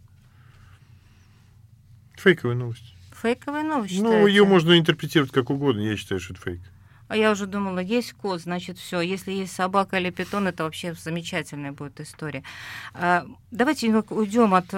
Фейковая 2.16 2.54
новость. 2.54 2.94
Фейковая 3.20 3.64
новость. 3.64 4.00
Ну, 4.00 4.10
считаете? 4.10 4.28
ее 4.28 4.44
можно 4.44 4.78
интерпретировать 4.78 5.32
как 5.32 5.50
угодно. 5.50 5.80
Я 5.80 5.96
считаю, 5.96 6.20
что 6.20 6.34
это 6.34 6.42
фейк. 6.42 6.60
А 7.08 7.16
я 7.16 7.30
уже 7.32 7.46
думала, 7.46 7.80
есть 7.80 8.12
кот, 8.14 8.40
значит, 8.40 8.78
все. 8.78 9.00
Если 9.00 9.30
есть 9.32 9.52
собака 9.52 9.98
или 9.98 10.10
питон, 10.10 10.46
это 10.46 10.64
вообще 10.64 10.94
замечательная 10.94 11.72
будет 11.72 12.00
история. 12.00 12.42
А, 12.94 13.26
давайте 13.50 13.90
уйдем 13.90 14.54
от 14.54 14.72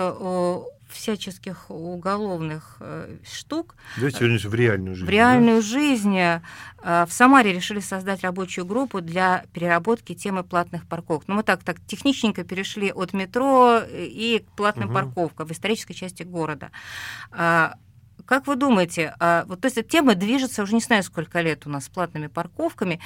всяческих 0.88 1.70
уголовных 1.70 2.76
э, 2.80 3.16
штук. 3.28 3.74
Давайте 3.96 4.20
вернемся 4.20 4.48
в 4.48 4.54
реальную 4.54 4.94
жизнь. 4.94 5.06
В 5.06 5.10
реальную 5.10 5.56
да? 5.56 5.66
жизнь. 5.66 6.18
Э, 6.18 6.40
в 6.82 7.08
Самаре 7.10 7.52
решили 7.52 7.80
создать 7.80 8.22
рабочую 8.22 8.66
группу 8.66 9.00
для 9.00 9.44
переработки 9.52 10.14
темы 10.14 10.44
платных 10.44 10.86
парковок. 10.86 11.24
Ну, 11.26 11.34
мы 11.34 11.42
так, 11.42 11.62
так 11.62 11.80
техничненько 11.86 12.44
перешли 12.44 12.92
от 12.92 13.12
метро 13.12 13.80
и 13.88 14.44
к 14.46 14.56
платным 14.56 14.88
угу. 14.88 14.94
парковкам 14.94 15.48
в 15.48 15.52
исторической 15.52 15.94
части 15.94 16.22
города. 16.22 16.70
А, 17.30 17.74
как 18.24 18.46
вы 18.46 18.56
думаете, 18.56 19.14
а, 19.18 19.44
вот 19.46 19.60
то 19.60 19.66
есть 19.66 19.78
эта 19.78 19.88
тема 19.88 20.14
движется 20.14 20.62
уже 20.62 20.74
не 20.74 20.80
знаю 20.80 21.02
сколько 21.02 21.40
лет 21.40 21.66
у 21.66 21.70
нас 21.70 21.86
с 21.86 21.88
платными 21.88 22.28
парковками. 22.28 23.00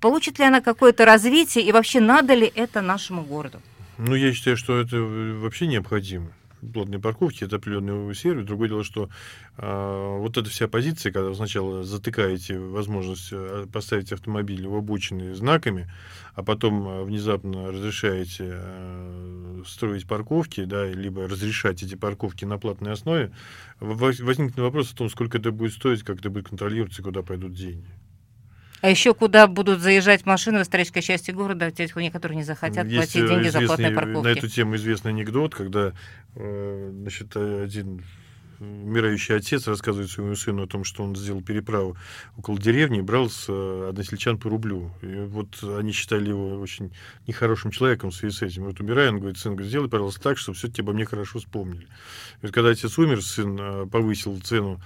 Получит 0.00 0.38
ли 0.38 0.44
она 0.44 0.60
какое-то 0.60 1.04
развитие 1.04 1.64
и 1.64 1.72
вообще 1.72 2.00
надо 2.00 2.34
ли 2.34 2.50
это 2.54 2.82
нашему 2.82 3.22
городу? 3.22 3.60
Ну, 3.98 4.14
я 4.14 4.32
считаю, 4.32 4.56
что 4.56 4.78
это 4.78 4.96
вообще 4.98 5.66
необходимо 5.66 6.32
плотные 6.72 7.00
парковки, 7.00 7.44
это 7.44 7.56
определенный 7.56 8.14
сервис. 8.14 8.46
Другое 8.46 8.68
дело, 8.68 8.84
что 8.84 9.08
э, 9.56 10.16
вот 10.18 10.36
эта 10.36 10.48
вся 10.50 10.68
позиция, 10.68 11.12
когда 11.12 11.28
вы 11.28 11.34
сначала 11.34 11.82
затыкаете 11.82 12.58
возможность 12.58 13.28
э, 13.32 13.66
поставить 13.72 14.12
автомобиль 14.12 14.66
в 14.66 14.74
обочины 14.74 15.34
знаками, 15.34 15.90
а 16.34 16.42
потом 16.42 16.86
э, 16.88 17.04
внезапно 17.04 17.72
разрешаете 17.72 18.50
э, 18.52 19.62
строить 19.66 20.06
парковки, 20.06 20.64
да, 20.64 20.86
либо 20.86 21.28
разрешать 21.28 21.82
эти 21.82 21.94
парковки 21.94 22.44
на 22.44 22.58
платной 22.58 22.92
основе, 22.92 23.32
возникнет 23.80 24.58
вопрос 24.58 24.92
о 24.92 24.96
том, 24.96 25.10
сколько 25.10 25.38
это 25.38 25.52
будет 25.52 25.72
стоить, 25.72 26.02
как 26.02 26.18
это 26.18 26.30
будет 26.30 26.48
контролироваться, 26.48 27.02
куда 27.02 27.22
пойдут 27.22 27.54
деньги. 27.54 27.88
А 28.80 28.90
еще 28.90 29.14
куда 29.14 29.46
будут 29.46 29.80
заезжать 29.80 30.26
машины 30.26 30.58
в 30.60 30.62
исторической 30.62 31.00
части 31.00 31.30
города, 31.30 31.70
те, 31.70 31.88
которые 31.88 32.36
не 32.36 32.44
захотят 32.44 32.86
Есть 32.86 33.12
платить 33.12 33.28
деньги 33.28 33.48
за 33.48 33.60
платные 33.62 33.90
парковки. 33.90 34.26
На 34.26 34.30
эту 34.30 34.48
тему 34.48 34.76
известный 34.76 35.10
анекдот, 35.10 35.54
когда 35.54 35.92
э, 36.34 36.90
значит, 36.92 37.36
один 37.36 38.02
умирающий 38.60 39.36
отец 39.36 39.66
рассказывает 39.66 40.10
своему 40.10 40.34
сыну 40.34 40.64
о 40.64 40.66
том, 40.66 40.84
что 40.84 41.02
он 41.02 41.14
сделал 41.16 41.42
переправу 41.42 41.96
около 42.36 42.58
деревни 42.58 42.98
и 42.98 43.02
брал 43.02 43.28
с 43.28 43.46
э, 43.48 43.88
односельчан 43.90 44.38
по 44.38 44.48
рублю. 44.48 44.92
И 45.02 45.26
вот 45.26 45.62
они 45.62 45.92
считали 45.92 46.28
его 46.28 46.58
очень 46.58 46.92
нехорошим 47.26 47.70
человеком 47.70 48.10
в 48.10 48.14
связи 48.14 48.34
с 48.34 48.42
этим. 48.42 48.64
Вот 48.64 48.80
умирая, 48.80 49.10
он 49.10 49.18
говорит, 49.18 49.38
сын, 49.38 49.52
говорит, 49.52 49.70
сделай, 49.70 49.88
пожалуйста, 49.88 50.20
так, 50.22 50.38
чтобы 50.38 50.56
все 50.56 50.68
тебе 50.68 50.84
обо 50.84 50.92
мне 50.92 51.04
хорошо 51.04 51.38
вспомнили. 51.38 51.84
И 51.84 52.46
вот 52.46 52.52
когда 52.52 52.70
отец 52.70 52.98
умер, 52.98 53.22
сын 53.22 53.58
э, 53.58 53.86
повысил 53.86 54.38
цену 54.40 54.80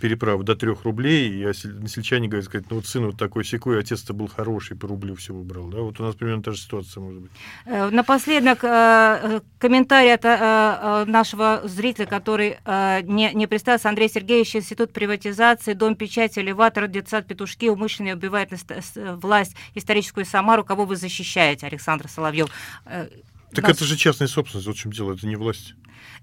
переправу 0.00 0.42
до 0.42 0.56
трех 0.56 0.84
рублей, 0.84 1.30
и 1.30 1.44
насельчане 1.44 2.26
говорят, 2.26 2.46
сказать, 2.46 2.66
ну 2.70 2.76
вот 2.76 2.86
сын 2.86 3.06
вот 3.06 3.16
такой 3.16 3.44
секой, 3.44 3.78
отец-то 3.78 4.12
был 4.12 4.26
хороший, 4.26 4.76
по 4.76 4.88
рублю 4.88 5.14
все 5.14 5.32
выбрал. 5.32 5.68
Да? 5.68 5.78
Вот 5.78 6.00
у 6.00 6.02
нас 6.02 6.16
примерно 6.16 6.42
та 6.42 6.52
же 6.52 6.58
ситуация 6.58 7.00
может 7.00 7.22
быть. 7.22 7.30
Э, 7.66 7.88
напоследок 7.90 8.64
э, 8.64 9.40
комментарий 9.58 10.12
от 10.12 10.24
э, 10.24 11.04
нашего 11.06 11.62
зрителя, 11.64 12.06
который 12.06 12.58
не, 13.04 13.32
не 13.32 13.46
представился, 13.46 13.88
Андрей 13.88 14.08
Сергеевич, 14.08 14.56
Институт 14.56 14.92
приватизации, 14.92 15.74
Дом 15.74 15.94
печати, 15.94 16.40
элеватор, 16.40 16.88
детсад, 16.88 17.26
петушки, 17.26 17.68
умышленно 17.68 18.14
убивает 18.14 18.50
власть 18.96 19.54
историческую 19.74 20.24
Самару. 20.24 20.64
Кого 20.64 20.84
вы 20.84 20.96
защищаете, 20.96 21.66
Александр 21.66 22.08
Соловьев? 22.08 22.48
Так 22.84 23.64
нас... 23.64 23.76
это 23.76 23.84
же 23.84 23.96
частная 23.96 24.28
собственность, 24.28 24.66
вот 24.66 24.76
в 24.76 24.80
чем 24.80 24.92
дело, 24.92 25.14
это 25.14 25.26
не 25.26 25.36
власть. 25.36 25.74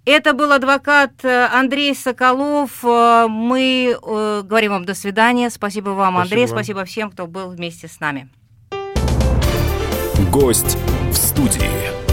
Это 0.06 0.34
был 0.34 0.52
адвокат 0.54 1.12
э, 1.24 1.48
Андрей 1.52 1.94
Соколов. 1.94 2.84
Э, 2.84 3.28
мы 3.28 3.98
э, 4.02 4.42
говорим 4.44 4.72
вам 4.72 4.86
до 4.86 4.94
свидания. 4.94 5.50
Спасибо 5.50 5.90
вам, 5.90 6.14
спасибо 6.16 6.22
Андрей. 6.22 6.46
Вам. 6.46 6.50
Спасибо 6.50 6.86
всем, 6.86 7.12
кто 7.12 7.28
был 7.28 7.50
вместе 7.50 7.88
с 7.88 8.00
нами. 8.00 8.30
Гость 10.32 10.78
в 11.12 11.16
студии. 11.16 12.07